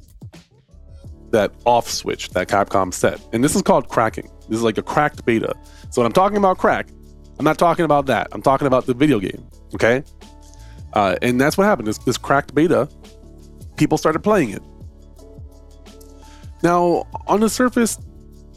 that 1.31 1.51
off 1.65 1.89
switch 1.89 2.29
that 2.29 2.47
Capcom 2.47 2.93
set. 2.93 3.19
And 3.33 3.43
this 3.43 3.55
is 3.55 3.61
called 3.61 3.89
cracking. 3.89 4.29
This 4.47 4.57
is 4.57 4.63
like 4.63 4.77
a 4.77 4.81
cracked 4.81 5.25
beta. 5.25 5.53
So 5.89 6.01
when 6.01 6.05
I'm 6.05 6.13
talking 6.13 6.37
about 6.37 6.57
crack, 6.57 6.87
I'm 7.37 7.43
not 7.43 7.57
talking 7.57 7.85
about 7.85 8.05
that. 8.05 8.27
I'm 8.31 8.41
talking 8.41 8.65
about 8.65 8.85
the 8.85 8.93
video 8.93 9.19
game. 9.19 9.45
Okay. 9.75 10.03
Uh, 10.93 11.17
and 11.21 11.39
that's 11.39 11.57
what 11.57 11.65
happened. 11.65 11.87
This, 11.87 11.97
this 11.99 12.17
cracked 12.17 12.55
beta, 12.55 12.87
people 13.77 13.97
started 13.97 14.19
playing 14.19 14.49
it. 14.49 14.61
Now, 16.63 17.07
on 17.27 17.39
the 17.39 17.49
surface, 17.49 17.99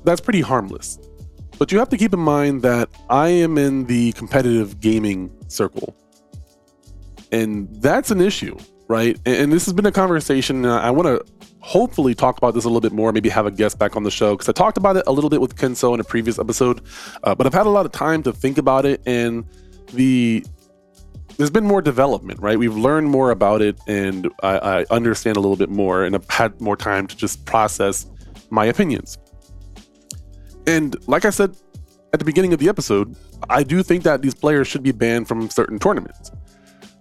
that's 0.05 0.21
pretty 0.21 0.41
harmless. 0.41 0.99
But 1.59 1.71
you 1.71 1.79
have 1.79 1.91
to 1.91 1.99
keep 1.99 2.15
in 2.15 2.21
mind 2.21 2.63
that 2.63 2.89
I 3.11 3.29
am 3.29 3.59
in 3.59 3.85
the 3.85 4.13
competitive 4.13 4.81
gaming 4.81 5.31
circle. 5.49 5.95
And 7.31 7.69
that's 7.83 8.11
an 8.11 8.21
issue, 8.21 8.57
right? 8.89 9.19
And, 9.27 9.53
this 9.53 9.67
has 9.67 9.75
been 9.75 9.87
a 9.87 9.93
conversation. 9.93 10.65
I 10.65 10.91
want 10.91 11.07
to 11.07 11.25
hopefully 11.61 12.15
talk 12.15 12.39
about 12.39 12.55
this 12.55 12.65
a 12.65 12.69
little 12.69 12.81
bit 12.81 12.93
more, 12.93 13.13
maybe 13.13 13.29
have 13.29 13.45
a 13.45 13.51
guest 13.51 13.79
back 13.79 13.95
on 13.95 14.03
the 14.03 14.11
show 14.11 14.35
because 14.35 14.49
I 14.49 14.53
talked 14.53 14.79
about 14.79 14.97
it 14.97 15.05
a 15.07 15.13
little 15.13 15.29
bit 15.29 15.41
with 15.41 15.55
Kenso 15.55 15.93
in 15.93 16.01
a 16.01 16.05
previous 16.05 16.39
episode. 16.39 16.81
Uh, 17.23 17.35
but 17.35 17.47
I've 17.47 17.55
had 17.55 17.67
a 17.67 17.71
lot 17.71 17.85
of 17.85 17.93
time 17.93 18.23
to 18.23 18.33
think 18.33 18.57
about 18.57 18.87
it 18.87 19.03
and 19.05 19.45
the 19.93 20.45
there's 21.41 21.51
been 21.51 21.65
more 21.65 21.81
development, 21.81 22.39
right? 22.39 22.59
We've 22.59 22.77
learned 22.77 23.09
more 23.09 23.31
about 23.31 23.63
it 23.63 23.81
and 23.87 24.31
I, 24.43 24.59
I 24.59 24.87
understand 24.91 25.39
a 25.39 25.41
little 25.41 25.57
bit 25.57 25.71
more 25.71 26.05
and 26.05 26.15
I've 26.15 26.29
had 26.29 26.61
more 26.61 26.77
time 26.77 27.07
to 27.07 27.17
just 27.17 27.47
process 27.47 28.05
my 28.51 28.67
opinions. 28.67 29.17
And 30.67 30.97
like 31.09 31.25
I 31.25 31.31
said 31.31 31.57
at 32.13 32.19
the 32.19 32.27
beginning 32.27 32.53
of 32.53 32.59
the 32.59 32.69
episode, 32.69 33.17
I 33.49 33.63
do 33.63 33.83
think 33.83 34.03
that 34.03 34.21
these 34.21 34.35
players 34.35 34.69
should 34.69 34.83
be 34.83 34.93
banned 34.93 35.29
from 35.29 35.49
certain 35.49 35.79
tournaments. 35.79 36.31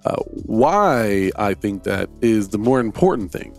Uh, 0.06 0.16
why 0.46 1.32
I 1.36 1.54
think 1.54 1.84
that 1.84 2.10
is 2.22 2.48
the 2.48 2.58
more 2.58 2.80
important 2.80 3.34
thing. 3.34 3.54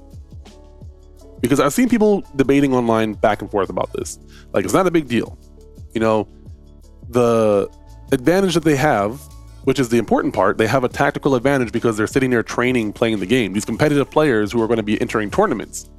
Because 1.42 1.60
I've 1.60 1.74
seen 1.74 1.90
people 1.90 2.22
debating 2.36 2.72
online 2.72 3.12
back 3.12 3.42
and 3.42 3.50
forth 3.50 3.68
about 3.68 3.92
this. 3.92 4.18
Like, 4.54 4.64
it's 4.64 4.72
not 4.72 4.86
a 4.86 4.90
big 4.90 5.08
deal. 5.08 5.38
You 5.92 6.00
know, 6.00 6.26
the 7.10 7.68
advantage 8.12 8.54
that 8.54 8.64
they 8.64 8.76
have 8.76 9.20
which 9.64 9.78
is 9.78 9.88
the 9.88 9.98
important 9.98 10.34
part. 10.34 10.58
They 10.58 10.66
have 10.66 10.84
a 10.84 10.88
tactical 10.88 11.34
advantage 11.34 11.72
because 11.72 11.96
they're 11.96 12.06
sitting 12.06 12.30
there 12.30 12.42
training, 12.42 12.92
playing 12.92 13.20
the 13.20 13.26
game. 13.26 13.52
These 13.52 13.64
competitive 13.64 14.10
players 14.10 14.52
who 14.52 14.62
are 14.62 14.66
going 14.66 14.78
to 14.78 14.82
be 14.82 15.00
entering 15.00 15.30
tournaments, 15.30 15.90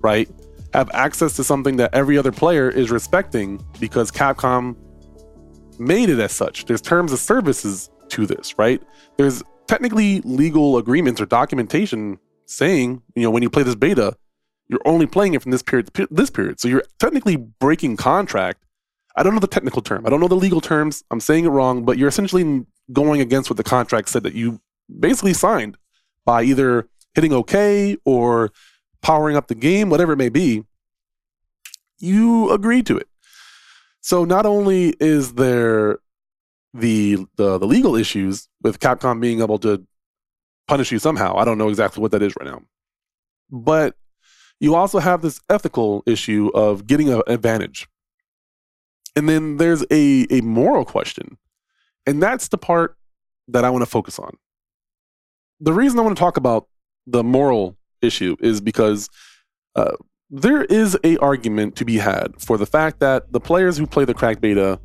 right, 0.00 0.28
have 0.72 0.90
access 0.94 1.36
to 1.36 1.44
something 1.44 1.76
that 1.76 1.94
every 1.94 2.16
other 2.16 2.32
player 2.32 2.70
is 2.70 2.90
respecting 2.90 3.62
because 3.78 4.10
Capcom 4.10 4.76
made 5.78 6.08
it 6.08 6.18
as 6.18 6.32
such. 6.32 6.64
There's 6.64 6.80
terms 6.80 7.12
of 7.12 7.18
services 7.18 7.90
to 8.08 8.26
this, 8.26 8.58
right? 8.58 8.82
There's 9.16 9.42
technically 9.66 10.20
legal 10.22 10.78
agreements 10.78 11.20
or 11.20 11.26
documentation 11.26 12.18
saying, 12.46 13.02
you 13.14 13.22
know, 13.22 13.30
when 13.30 13.42
you 13.42 13.50
play 13.50 13.62
this 13.62 13.74
beta, 13.74 14.16
you're 14.68 14.80
only 14.84 15.06
playing 15.06 15.34
it 15.34 15.42
from 15.42 15.50
this 15.50 15.62
period 15.62 15.92
to 15.94 16.08
this 16.10 16.30
period. 16.30 16.60
So 16.60 16.68
you're 16.68 16.84
technically 16.98 17.36
breaking 17.36 17.96
contract. 17.96 18.64
I 19.16 19.22
don't 19.22 19.34
know 19.34 19.40
the 19.40 19.46
technical 19.46 19.82
term. 19.82 20.06
I 20.06 20.10
don't 20.10 20.20
know 20.20 20.28
the 20.28 20.34
legal 20.34 20.60
terms. 20.60 21.04
I'm 21.10 21.20
saying 21.20 21.44
it 21.44 21.48
wrong, 21.48 21.84
but 21.84 21.98
you're 21.98 22.08
essentially 22.08 22.64
going 22.90 23.20
against 23.20 23.50
what 23.50 23.56
the 23.56 23.64
contract 23.64 24.08
said 24.08 24.22
that 24.22 24.34
you 24.34 24.60
basically 24.98 25.34
signed 25.34 25.76
by 26.24 26.42
either 26.42 26.88
hitting 27.14 27.32
OK 27.32 27.96
or 28.04 28.50
powering 29.02 29.36
up 29.36 29.48
the 29.48 29.54
game, 29.54 29.90
whatever 29.90 30.12
it 30.12 30.18
may 30.18 30.28
be. 30.28 30.64
You 31.98 32.50
agreed 32.50 32.86
to 32.86 32.96
it. 32.96 33.08
So 34.00 34.24
not 34.24 34.46
only 34.46 34.94
is 34.98 35.34
there 35.34 35.98
the, 36.74 37.26
the 37.36 37.58
the 37.58 37.66
legal 37.66 37.94
issues 37.94 38.48
with 38.62 38.80
Capcom 38.80 39.20
being 39.20 39.40
able 39.40 39.58
to 39.60 39.86
punish 40.66 40.90
you 40.90 40.98
somehow, 40.98 41.36
I 41.36 41.44
don't 41.44 41.58
know 41.58 41.68
exactly 41.68 42.00
what 42.00 42.10
that 42.12 42.22
is 42.22 42.34
right 42.40 42.48
now, 42.48 42.62
but 43.50 43.94
you 44.58 44.74
also 44.74 44.98
have 44.98 45.22
this 45.22 45.40
ethical 45.50 46.02
issue 46.06 46.50
of 46.54 46.86
getting 46.86 47.12
an 47.12 47.22
advantage. 47.26 47.88
And 49.14 49.28
then 49.28 49.58
there's 49.58 49.84
a, 49.90 50.26
a 50.30 50.40
moral 50.40 50.84
question 50.84 51.36
and 52.06 52.22
that's 52.22 52.48
the 52.48 52.58
part 52.58 52.96
that 53.48 53.64
I 53.64 53.70
want 53.70 53.82
to 53.82 53.90
focus 53.90 54.18
on. 54.18 54.36
The 55.60 55.72
reason 55.72 55.98
I 55.98 56.02
want 56.02 56.16
to 56.16 56.20
talk 56.20 56.36
about 56.36 56.68
the 57.06 57.22
moral 57.22 57.76
issue 58.00 58.36
is 58.40 58.60
because 58.60 59.08
uh, 59.76 59.92
there 60.30 60.64
is 60.64 60.98
a 61.04 61.16
argument 61.18 61.76
to 61.76 61.84
be 61.84 61.98
had 61.98 62.40
for 62.40 62.56
the 62.56 62.66
fact 62.66 63.00
that 63.00 63.32
the 63.32 63.40
players 63.40 63.76
who 63.76 63.86
play 63.86 64.04
the 64.04 64.14
crack 64.14 64.40
beta 64.40 64.80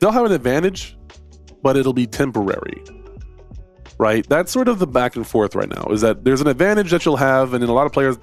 they'll 0.00 0.12
have 0.12 0.26
an 0.26 0.32
advantage, 0.32 0.96
but 1.62 1.76
it'll 1.76 1.92
be 1.92 2.06
temporary. 2.06 2.82
Right? 3.98 4.28
That's 4.28 4.52
sort 4.52 4.68
of 4.68 4.78
the 4.78 4.86
back 4.86 5.16
and 5.16 5.26
forth 5.26 5.54
right 5.54 5.68
now. 5.68 5.86
Is 5.90 6.02
that 6.02 6.24
there's 6.24 6.40
an 6.42 6.48
advantage 6.48 6.90
that 6.90 7.04
you'll 7.04 7.16
have, 7.16 7.54
and 7.54 7.62
then 7.62 7.70
a 7.70 7.72
lot 7.72 7.86
of 7.86 7.92
players 7.92 8.18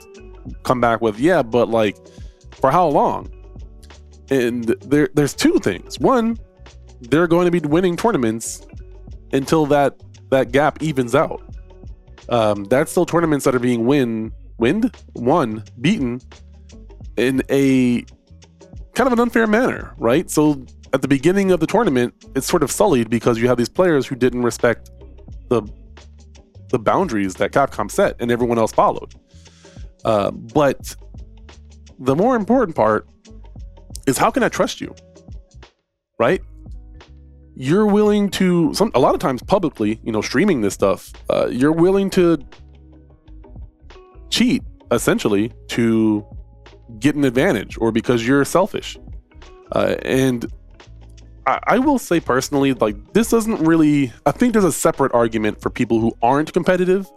come 0.64 0.80
back 0.80 1.02
with, 1.02 1.20
yeah, 1.20 1.42
but 1.42 1.70
like 1.70 1.98
for 2.52 2.70
how 2.70 2.88
long? 2.88 3.32
And 4.30 4.66
there 4.66 5.10
there's 5.16 5.34
two 5.34 5.58
things. 5.60 6.00
One, 6.00 6.38
they're 7.10 7.28
going 7.28 7.46
to 7.46 7.52
be 7.52 7.60
winning 7.68 7.96
tournaments 7.96 8.66
until 9.32 9.66
that 9.68 9.96
that 10.30 10.52
gap 10.52 10.82
evens 10.82 11.16
out. 11.16 11.42
Um, 12.30 12.64
that's 12.66 12.92
still 12.92 13.06
tournaments 13.06 13.46
that 13.46 13.54
are 13.54 13.60
being 13.60 13.86
win 13.86 14.32
winned, 14.58 14.96
won, 15.16 15.64
beaten 15.82 16.22
in 17.18 17.44
a 17.50 18.06
kind 18.96 19.08
of 19.08 19.14
an 19.14 19.20
unfair 19.20 19.48
manner, 19.48 19.94
right? 19.98 20.30
So 20.30 20.66
at 20.94 21.02
the 21.02 21.08
beginning 21.08 21.52
of 21.52 21.60
the 21.60 21.68
tournament, 21.68 22.14
it's 22.36 22.48
sort 22.48 22.64
of 22.64 22.72
sullied 22.72 23.10
because 23.10 23.40
you 23.40 23.48
have 23.48 23.58
these 23.58 23.70
players 23.70 24.08
who 24.08 24.16
didn't 24.16 24.44
respect 24.44 24.90
the 25.50 25.64
the 26.70 26.80
boundaries 26.80 27.36
that 27.36 27.52
Capcom 27.52 27.90
set 27.90 28.16
and 28.20 28.32
everyone 28.32 28.58
else 28.58 28.72
followed. 28.72 29.14
Uh, 30.06 30.32
but 30.32 30.96
the 32.00 32.16
more 32.16 32.36
important 32.36 32.76
part 32.76 33.08
is 34.08 34.18
how 34.18 34.32
can 34.32 34.42
I 34.42 34.50
trust 34.50 34.82
you? 34.82 34.96
Right? 36.18 36.42
You're 37.56 37.86
willing 37.86 38.30
to 38.30 38.74
some 38.74 38.92
a 38.96 39.00
lot 39.00 39.14
of 39.14 39.20
times 39.20 39.42
publicly 39.44 40.00
you 40.04 40.12
know 40.12 40.22
streaming 40.22 40.62
this 40.62 40.74
stuff 40.74 41.12
uh, 41.30 41.48
you're 41.52 41.72
willing 41.72 42.10
to 42.10 42.38
cheat 44.30 44.64
essentially 44.92 45.52
to 45.68 46.26
get 47.00 47.16
an 47.16 47.24
advantage 47.24 47.78
or 47.80 47.92
because 47.92 48.28
you're 48.28 48.46
selfish. 48.46 48.98
Uh, 49.72 49.96
and 50.04 50.46
I, 51.48 51.60
I 51.68 51.80
will 51.80 52.00
say 52.00 52.20
personally 52.20 52.74
like 52.74 52.96
this 53.14 53.30
doesn't 53.30 53.60
really 53.66 54.14
i 54.26 54.32
think 54.32 54.54
there's 54.54 54.66
a 54.66 54.72
separate 54.72 55.14
argument 55.14 55.62
for 55.62 55.70
people 55.70 56.00
who 56.00 56.16
aren't 56.22 56.54
competitive 56.54 57.10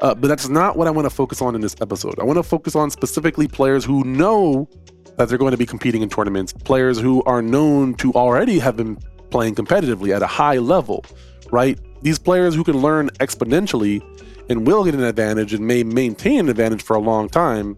uh, 0.00 0.14
but 0.14 0.28
that's 0.28 0.48
not 0.48 0.76
what 0.76 0.86
i 0.86 0.90
want 0.90 1.06
to 1.06 1.10
focus 1.10 1.40
on 1.40 1.54
in 1.54 1.60
this 1.60 1.74
episode. 1.80 2.18
I 2.18 2.24
want 2.24 2.36
to 2.36 2.42
focus 2.42 2.76
on 2.76 2.90
specifically 2.90 3.48
players 3.48 3.84
who 3.84 4.04
know 4.04 4.68
that 5.16 5.28
they're 5.28 5.38
going 5.38 5.52
to 5.52 5.56
be 5.56 5.66
competing 5.66 6.02
in 6.02 6.08
tournaments 6.10 6.52
players 6.52 7.00
who 7.00 7.22
are 7.24 7.40
known 7.40 7.94
to 7.94 8.12
already 8.12 8.58
have 8.58 8.76
been 8.76 8.98
playing 9.34 9.56
competitively 9.56 10.14
at 10.14 10.22
a 10.22 10.28
high 10.28 10.58
level, 10.58 11.04
right? 11.50 11.76
These 12.02 12.20
players 12.20 12.54
who 12.54 12.62
can 12.62 12.80
learn 12.80 13.08
exponentially 13.18 14.00
and 14.48 14.64
will 14.64 14.84
get 14.84 14.94
an 14.94 15.02
advantage 15.02 15.52
and 15.52 15.66
may 15.66 15.82
maintain 15.82 16.38
an 16.38 16.48
advantage 16.48 16.84
for 16.84 16.94
a 16.94 17.00
long 17.00 17.28
time, 17.28 17.76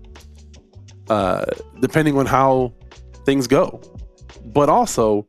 uh, 1.08 1.46
depending 1.80 2.18
on 2.18 2.26
how 2.26 2.74
things 3.24 3.46
go. 3.46 3.80
But 4.44 4.68
also, 4.68 5.26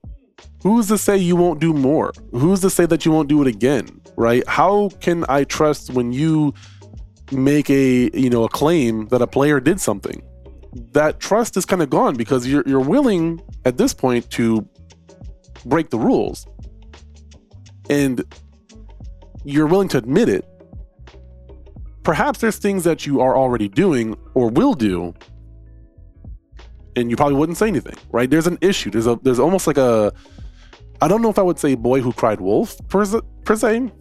who's 0.63 0.89
to 0.89 0.97
say 0.97 1.15
you 1.15 1.37
won't 1.37 1.61
do 1.61 1.71
more? 1.71 2.11
Who's 2.31 2.59
to 2.59 2.69
say 2.69 2.85
that 2.87 3.05
you 3.05 3.13
won't 3.13 3.29
do 3.29 3.41
it 3.41 3.47
again, 3.47 3.87
right? 4.17 4.45
How 4.49 4.89
can 4.99 5.23
I 5.29 5.45
trust 5.45 5.91
when 5.91 6.11
you 6.11 6.53
make 7.31 7.69
a 7.69 8.09
you 8.13 8.29
know 8.29 8.43
a 8.43 8.49
claim 8.49 9.07
that 9.11 9.21
a 9.21 9.27
player 9.27 9.61
did 9.61 9.79
something? 9.79 10.21
That 10.91 11.21
trust 11.21 11.55
is 11.55 11.65
kind 11.65 11.81
of 11.81 11.89
gone 11.89 12.15
because 12.15 12.45
you're 12.45 12.63
you're 12.67 12.87
willing 12.95 13.39
at 13.63 13.77
this 13.77 13.93
point 13.93 14.29
to 14.31 14.67
break 15.67 15.89
the 15.89 15.99
rules 15.99 16.45
and 17.89 18.23
you're 19.43 19.67
willing 19.67 19.88
to 19.89 19.97
admit 19.97 20.30
it, 20.30 20.45
perhaps 22.03 22.39
there's 22.39 22.58
things 22.58 22.84
that 22.84 23.06
you 23.06 23.21
are 23.21 23.38
already 23.38 23.67
doing 23.67 24.17
or 24.34 24.49
will 24.49 24.73
do 24.73 25.13
and 26.97 27.12
you 27.12 27.15
probably 27.15 27.36
wouldn't 27.36 27.58
say 27.58 27.67
anything, 27.67 27.95
right? 28.12 28.30
There's 28.30 28.47
an 28.47 28.58
issue. 28.60 28.89
There's 28.89 29.06
a 29.06 29.19
there's 29.21 29.39
almost 29.39 29.67
like 29.67 29.77
a 29.77 30.12
I 30.99 31.08
don't 31.08 31.21
know 31.21 31.30
if 31.30 31.38
I 31.38 31.43
would 31.43 31.60
say 31.60 31.75
boy 31.75 32.01
who 32.01 32.12
cried 32.12 32.41
wolf 32.41 32.75
per, 32.88 33.06
per 33.45 33.56
se, 33.56 33.91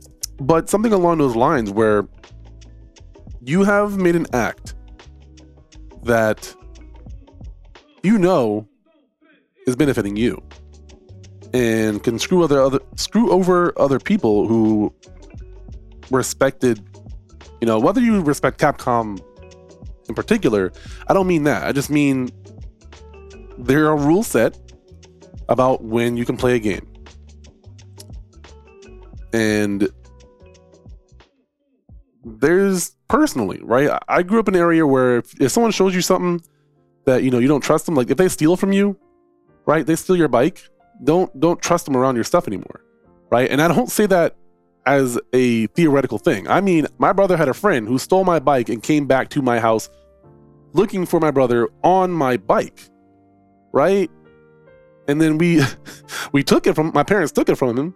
but 0.40 0.70
something 0.70 0.92
along 0.92 1.18
those 1.18 1.36
lines 1.36 1.70
where 1.70 2.08
you 3.42 3.64
have 3.64 3.98
made 3.98 4.16
an 4.16 4.26
act 4.32 4.74
that 6.04 6.54
you 8.02 8.18
know 8.18 8.66
is 9.66 9.76
benefiting 9.76 10.16
you 10.16 10.42
and 11.56 12.02
can 12.02 12.18
screw 12.18 12.44
other 12.44 12.60
other 12.60 12.80
screw 12.96 13.30
over 13.30 13.72
other 13.80 13.98
people 13.98 14.46
who 14.46 14.92
respected 16.10 16.84
you 17.60 17.66
know 17.66 17.78
whether 17.78 18.00
you 18.00 18.20
respect 18.20 18.60
capcom 18.60 19.18
in 20.08 20.14
particular 20.14 20.70
i 21.08 21.14
don't 21.14 21.26
mean 21.26 21.44
that. 21.44 21.64
I 21.64 21.72
just 21.72 21.88
mean 21.88 22.28
there 23.58 23.86
are 23.86 23.96
rules 23.96 24.26
set 24.26 24.58
about 25.48 25.82
when 25.82 26.16
you 26.16 26.24
can 26.24 26.36
play 26.36 26.56
a 26.56 26.58
game. 26.58 26.86
And 29.32 29.88
there's 32.24 32.96
personally 33.08 33.60
right? 33.62 33.88
I 34.08 34.22
grew 34.22 34.40
up 34.40 34.48
in 34.48 34.54
an 34.54 34.60
area 34.60 34.86
where 34.86 35.18
if, 35.18 35.40
if 35.40 35.52
someone 35.52 35.72
shows 35.72 35.94
you 35.94 36.02
something 36.02 36.42
that 37.06 37.22
you 37.22 37.30
know 37.30 37.38
you 37.38 37.48
don't 37.48 37.62
trust 37.62 37.86
them 37.86 37.94
like 37.94 38.10
if 38.10 38.16
they 38.16 38.28
steal 38.28 38.56
from 38.56 38.72
you 38.72 38.98
right 39.64 39.86
they 39.86 39.94
steal 39.94 40.16
your 40.16 40.28
bike 40.28 40.68
don't 41.04 41.38
don't 41.40 41.62
trust 41.62 41.86
them 41.86 41.96
around 41.96 42.14
your 42.16 42.24
stuff 42.24 42.46
anymore 42.46 42.82
right 43.30 43.50
and 43.50 43.62
i 43.62 43.68
don't 43.68 43.90
say 43.90 44.06
that 44.06 44.36
as 44.86 45.18
a 45.32 45.66
theoretical 45.68 46.18
thing 46.18 46.48
i 46.48 46.60
mean 46.60 46.86
my 46.98 47.12
brother 47.12 47.36
had 47.36 47.48
a 47.48 47.54
friend 47.54 47.88
who 47.88 47.98
stole 47.98 48.24
my 48.24 48.38
bike 48.38 48.68
and 48.68 48.82
came 48.82 49.06
back 49.06 49.28
to 49.28 49.42
my 49.42 49.58
house 49.58 49.90
looking 50.74 51.06
for 51.06 51.20
my 51.20 51.30
brother 51.30 51.68
on 51.84 52.10
my 52.10 52.36
bike 52.36 52.88
right 53.72 54.10
And 55.08 55.20
then 55.20 55.38
we 55.38 55.62
we 56.32 56.42
took 56.42 56.66
it 56.66 56.74
from 56.74 56.92
my 56.94 57.02
parents 57.02 57.32
took 57.32 57.48
it 57.48 57.56
from 57.56 57.76
him 57.78 57.94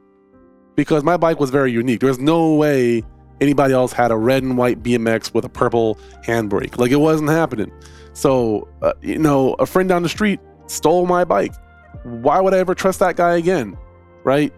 because 0.76 1.04
my 1.04 1.16
bike 1.16 1.40
was 1.40 1.50
very 1.50 1.72
unique. 1.72 2.00
There's 2.00 2.18
no 2.18 2.54
way 2.54 3.02
anybody 3.40 3.74
else 3.74 3.92
had 3.92 4.10
a 4.10 4.16
red 4.16 4.42
and 4.42 4.56
white 4.56 4.82
BMX 4.82 5.34
with 5.34 5.44
a 5.44 5.48
purple 5.48 5.98
handbrake. 6.26 6.78
Like 6.78 6.90
it 6.90 6.96
wasn't 6.96 7.30
happening. 7.30 7.72
So, 8.12 8.68
uh, 8.82 8.92
you 9.02 9.18
know, 9.18 9.54
a 9.54 9.66
friend 9.66 9.88
down 9.88 10.02
the 10.02 10.08
street 10.08 10.40
stole 10.66 11.06
my 11.06 11.24
bike. 11.24 11.54
Why 12.02 12.40
would 12.40 12.54
I 12.54 12.58
ever 12.58 12.74
trust 12.74 13.00
that 13.00 13.16
guy 13.16 13.36
again? 13.36 13.76
Right? 14.24 14.52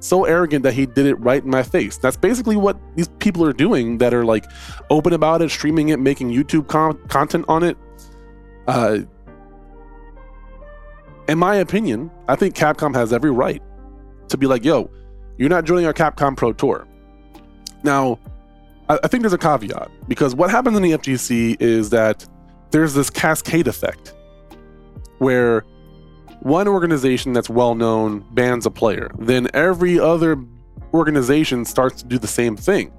So 0.00 0.24
arrogant 0.24 0.62
that 0.62 0.72
he 0.72 0.86
did 0.86 1.06
it 1.06 1.14
right 1.16 1.42
in 1.42 1.50
my 1.50 1.62
face. 1.62 1.98
That's 1.98 2.16
basically 2.16 2.56
what 2.56 2.78
these 2.96 3.08
people 3.18 3.44
are 3.44 3.52
doing 3.52 3.98
that 3.98 4.14
are 4.14 4.24
like 4.24 4.46
open 4.88 5.12
about 5.12 5.42
it, 5.42 5.50
streaming 5.50 5.90
it, 5.90 6.00
making 6.00 6.30
YouTube 6.30 6.68
com- 6.68 6.98
content 7.08 7.44
on 7.48 7.62
it. 7.62 7.76
Uh, 8.66 9.00
in 11.28 11.38
my 11.38 11.56
opinion, 11.56 12.10
I 12.28 12.36
think 12.36 12.54
Capcom 12.54 12.94
has 12.94 13.12
every 13.12 13.30
right 13.30 13.62
to 14.28 14.38
be 14.38 14.46
like, 14.46 14.64
yo, 14.64 14.90
you're 15.36 15.50
not 15.50 15.64
joining 15.64 15.86
our 15.86 15.92
Capcom 15.92 16.36
Pro 16.36 16.52
Tour. 16.52 16.86
Now, 17.82 18.18
I, 18.88 18.98
I 19.04 19.08
think 19.08 19.22
there's 19.22 19.32
a 19.32 19.38
caveat 19.38 19.90
because 20.08 20.34
what 20.34 20.50
happens 20.50 20.76
in 20.76 20.82
the 20.82 20.92
FGC 20.92 21.60
is 21.60 21.90
that 21.90 22.26
there's 22.70 22.94
this 22.94 23.10
cascade 23.10 23.68
effect 23.68 24.14
where 25.18 25.64
one 26.40 26.68
organization 26.68 27.32
that's 27.32 27.50
well 27.50 27.74
known 27.74 28.24
bans 28.32 28.66
a 28.66 28.70
player, 28.70 29.10
then 29.18 29.48
every 29.54 29.98
other 29.98 30.36
organization 30.92 31.64
starts 31.64 32.02
to 32.02 32.08
do 32.08 32.18
the 32.18 32.26
same 32.26 32.56
thing. 32.56 32.92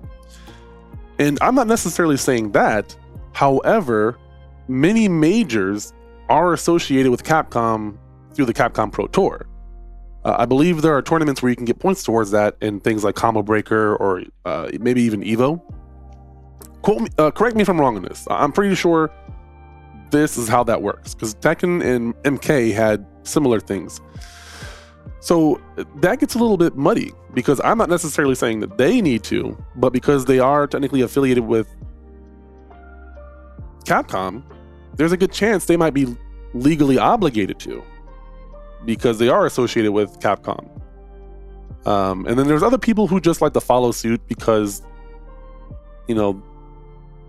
And 1.20 1.38
I'm 1.42 1.56
not 1.56 1.68
necessarily 1.68 2.18
saying 2.18 2.52
that. 2.54 2.96
However, 3.34 4.18
many 4.68 5.08
majors 5.08 5.94
are 6.30 6.54
associated 6.54 7.12
with 7.12 7.24
Capcom 7.24 7.98
through 8.34 8.46
the 8.46 8.54
Capcom 8.54 8.92
Pro 8.92 9.08
Tour. 9.08 9.46
Uh, 10.24 10.36
I 10.38 10.46
believe 10.46 10.82
there 10.82 10.96
are 10.96 11.02
tournaments 11.02 11.42
where 11.42 11.50
you 11.50 11.56
can 11.56 11.66
get 11.66 11.80
points 11.80 12.04
towards 12.04 12.32
that 12.32 12.56
in 12.62 12.80
things 12.80 13.04
like 13.04 13.16
Combo 13.16 13.42
Breaker 13.42 13.96
or 13.96 14.24
uh, 14.46 14.70
maybe 14.80 15.02
even 15.02 15.22
Evo. 15.22 15.62
Me, 16.88 17.08
uh, 17.18 17.32
correct 17.32 17.56
me 17.56 17.62
if 17.62 17.70
I'm 17.70 17.80
wrong 17.80 17.96
on 17.96 18.04
this. 18.04 18.28
I'm 18.30 18.52
pretty 18.52 18.76
sure 18.76 19.12
this 20.12 20.38
is 20.38 20.48
how 20.48 20.64
that 20.66 20.82
works 20.82 21.14
because 21.14 21.36
Tekken 21.36 21.84
and 21.84 22.16
MK 22.24 22.74
had 22.74 23.06
similar 23.24 23.60
things. 23.60 24.02
So 25.20 25.62
that 25.98 26.20
gets 26.20 26.36
a 26.36 26.40
little 26.40 26.58
bit 26.58 26.76
muddy 26.76 27.14
because 27.34 27.62
I'm 27.64 27.78
not 27.78 27.90
necessarily 27.90 28.36
saying 28.36 28.60
that 28.62 28.78
they 28.78 29.02
need 29.02 29.24
to, 29.26 29.56
but 29.76 29.94
because 29.94 30.26
they 30.26 30.40
are 30.40 30.68
technically 30.68 31.02
affiliated 31.02 31.46
with 31.46 31.68
Capcom, 33.86 34.44
there's 34.96 35.12
a 35.12 35.18
good 35.18 35.32
chance 35.32 35.66
they 35.66 35.78
might 35.78 35.94
be 35.94 36.16
legally 36.54 36.98
obligated 36.98 37.60
to 37.60 37.84
because 38.86 39.20
they 39.20 39.30
are 39.30 39.46
associated 39.46 39.92
with 39.92 40.20
Capcom. 40.20 40.68
Um, 41.86 42.26
and 42.26 42.38
then 42.38 42.48
there's 42.48 42.64
other 42.64 42.78
people 42.78 43.08
who 43.08 43.20
just 43.20 43.42
like 43.42 43.54
to 43.54 43.62
follow 43.62 43.92
suit 43.92 44.22
because, 44.28 44.82
you 46.08 46.16
know, 46.16 46.42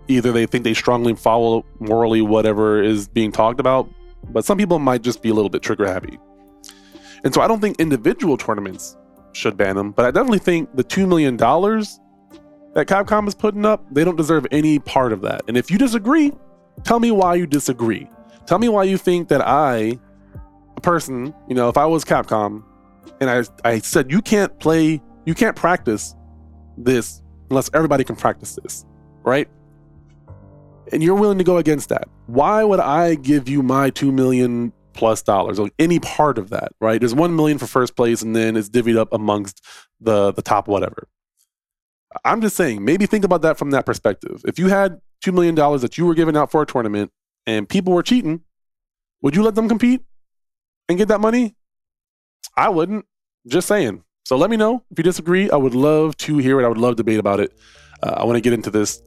either 0.07 0.31
they 0.31 0.45
think 0.45 0.63
they 0.63 0.73
strongly 0.73 1.15
follow 1.15 1.65
morally 1.79 2.21
whatever 2.21 2.81
is 2.81 3.07
being 3.07 3.31
talked 3.31 3.59
about, 3.59 3.89
but 4.29 4.45
some 4.45 4.57
people 4.57 4.79
might 4.79 5.01
just 5.01 5.21
be 5.21 5.29
a 5.29 5.33
little 5.33 5.49
bit 5.49 5.61
trigger 5.61 5.85
happy. 5.85 6.17
And 7.23 7.33
so 7.33 7.41
I 7.41 7.47
don't 7.47 7.61
think 7.61 7.79
individual 7.79 8.37
tournaments 8.37 8.97
should 9.31 9.57
ban 9.57 9.75
them, 9.75 9.91
but 9.91 10.05
I 10.05 10.11
definitely 10.11 10.39
think 10.39 10.75
the 10.75 10.83
$2 10.83 11.07
million 11.07 11.37
that 11.37 12.87
Capcom 12.87 13.27
is 13.27 13.35
putting 13.35 13.65
up, 13.65 13.85
they 13.91 14.03
don't 14.03 14.15
deserve 14.15 14.45
any 14.51 14.79
part 14.79 15.13
of 15.13 15.21
that. 15.21 15.41
And 15.47 15.57
if 15.57 15.71
you 15.71 15.77
disagree, 15.77 16.31
tell 16.83 16.99
me 16.99 17.11
why 17.11 17.35
you 17.35 17.45
disagree. 17.45 18.09
Tell 18.45 18.59
me 18.59 18.67
why 18.67 18.83
you 18.83 18.97
think 18.97 19.29
that 19.29 19.41
I, 19.41 19.99
a 20.75 20.81
person, 20.81 21.33
you 21.47 21.55
know, 21.55 21.69
if 21.69 21.77
I 21.77 21.85
was 21.85 22.03
Capcom 22.03 22.63
and 23.21 23.29
I, 23.29 23.43
I 23.63 23.79
said, 23.79 24.11
you 24.11 24.21
can't 24.21 24.57
play, 24.59 25.01
you 25.25 25.33
can't 25.33 25.55
practice 25.55 26.15
this 26.77 27.21
unless 27.49 27.69
everybody 27.73 28.03
can 28.03 28.15
practice 28.15 28.55
this, 28.61 28.85
right? 29.23 29.47
And 30.91 31.01
you're 31.01 31.15
willing 31.15 31.37
to 31.37 31.43
go 31.43 31.57
against 31.57 31.89
that, 31.89 32.07
why 32.27 32.63
would 32.63 32.79
I 32.79 33.15
give 33.15 33.47
you 33.47 33.63
my 33.63 33.89
two 33.89 34.11
million 34.11 34.73
plus 34.93 35.21
dollars, 35.21 35.59
like 35.59 35.73
any 35.79 35.99
part 35.99 36.37
of 36.37 36.49
that, 36.49 36.71
right? 36.79 36.99
There's 36.99 37.15
one 37.15 37.35
million 37.35 37.57
for 37.57 37.67
first 37.67 37.95
place, 37.95 38.21
and 38.21 38.35
then 38.35 38.55
it's 38.55 38.69
divvied 38.69 38.97
up 38.97 39.09
amongst 39.11 39.63
the 39.99 40.31
the 40.31 40.41
top 40.41 40.67
whatever. 40.67 41.07
I'm 42.23 42.41
just 42.41 42.55
saying, 42.55 42.85
maybe 42.85 43.05
think 43.05 43.25
about 43.25 43.41
that 43.41 43.57
from 43.57 43.71
that 43.71 43.85
perspective. 43.85 44.41
If 44.45 44.59
you 44.59 44.67
had 44.67 45.01
two 45.21 45.31
million 45.31 45.55
dollars 45.55 45.81
that 45.81 45.97
you 45.97 46.05
were 46.05 46.13
giving 46.13 46.37
out 46.37 46.51
for 46.51 46.61
a 46.61 46.65
tournament 46.65 47.11
and 47.47 47.67
people 47.67 47.93
were 47.93 48.03
cheating, 48.03 48.41
would 49.21 49.35
you 49.35 49.43
let 49.43 49.55
them 49.55 49.67
compete 49.67 50.01
and 50.87 50.97
get 50.97 51.07
that 51.07 51.19
money? 51.19 51.55
I 52.55 52.69
wouldn't. 52.69 53.05
Just 53.47 53.67
saying. 53.67 54.03
So 54.25 54.37
let 54.37 54.49
me 54.49 54.57
know 54.57 54.83
if 54.89 54.97
you 54.97 55.03
disagree. 55.03 55.49
I 55.49 55.55
would 55.55 55.75
love 55.75 56.15
to 56.17 56.37
hear 56.37 56.61
it. 56.61 56.65
I 56.65 56.67
would 56.67 56.77
love 56.77 56.93
to 56.93 56.97
debate 56.97 57.19
about 57.19 57.39
it. 57.39 57.53
Uh, 58.01 58.13
I 58.17 58.25
want 58.25 58.37
to 58.37 58.41
get 58.41 58.53
into 58.53 58.69
this 58.69 59.01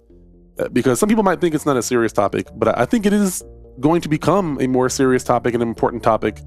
because 0.72 0.98
some 0.98 1.08
people 1.08 1.24
might 1.24 1.40
think 1.40 1.54
it's 1.54 1.66
not 1.66 1.76
a 1.76 1.82
serious 1.82 2.12
topic, 2.12 2.48
but 2.54 2.78
I 2.78 2.84
think 2.84 3.06
it 3.06 3.12
is 3.12 3.44
going 3.80 4.00
to 4.00 4.08
become 4.08 4.58
a 4.60 4.66
more 4.66 4.88
serious 4.88 5.22
topic 5.22 5.54
and 5.54 5.62
an 5.62 5.68
important 5.68 6.02
topic 6.02 6.40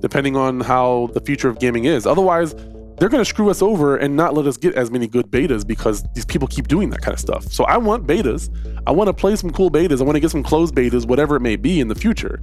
depending 0.00 0.36
on 0.36 0.60
how 0.60 1.08
the 1.14 1.20
future 1.20 1.48
of 1.48 1.60
gaming 1.60 1.84
is. 1.84 2.06
Otherwise, 2.06 2.54
they're 2.98 3.08
going 3.08 3.20
to 3.20 3.28
screw 3.28 3.50
us 3.50 3.62
over 3.62 3.96
and 3.96 4.16
not 4.16 4.34
let 4.34 4.46
us 4.46 4.56
get 4.56 4.74
as 4.74 4.90
many 4.90 5.06
good 5.06 5.26
betas 5.30 5.66
because 5.66 6.04
these 6.14 6.24
people 6.24 6.46
keep 6.48 6.68
doing 6.68 6.90
that 6.90 7.00
kind 7.00 7.14
of 7.14 7.20
stuff. 7.20 7.44
So 7.44 7.64
I 7.64 7.76
want 7.76 8.06
betas. 8.06 8.48
I 8.86 8.90
want 8.90 9.08
to 9.08 9.14
play 9.14 9.36
some 9.36 9.50
cool 9.50 9.70
betas. 9.70 10.00
I 10.00 10.04
want 10.04 10.16
to 10.16 10.20
get 10.20 10.30
some 10.30 10.42
closed 10.42 10.74
betas, 10.74 11.06
whatever 11.06 11.36
it 11.36 11.40
may 11.40 11.56
be 11.56 11.80
in 11.80 11.88
the 11.88 11.94
future. 11.94 12.40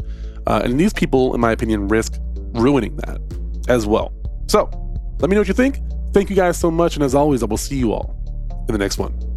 Uh, 0.47 0.61
and 0.63 0.79
these 0.79 0.93
people, 0.93 1.35
in 1.35 1.41
my 1.41 1.51
opinion, 1.51 1.87
risk 1.87 2.13
ruining 2.53 2.95
that 2.97 3.21
as 3.67 3.85
well. 3.85 4.13
So 4.47 4.69
let 5.19 5.29
me 5.29 5.35
know 5.35 5.41
what 5.41 5.47
you 5.47 5.53
think. 5.53 5.79
Thank 6.13 6.29
you 6.29 6.35
guys 6.35 6.57
so 6.57 6.71
much. 6.71 6.95
And 6.95 7.03
as 7.03 7.13
always, 7.13 7.43
I 7.43 7.45
will 7.45 7.57
see 7.57 7.77
you 7.77 7.93
all 7.93 8.15
in 8.67 8.73
the 8.73 8.79
next 8.79 8.97
one. 8.97 9.28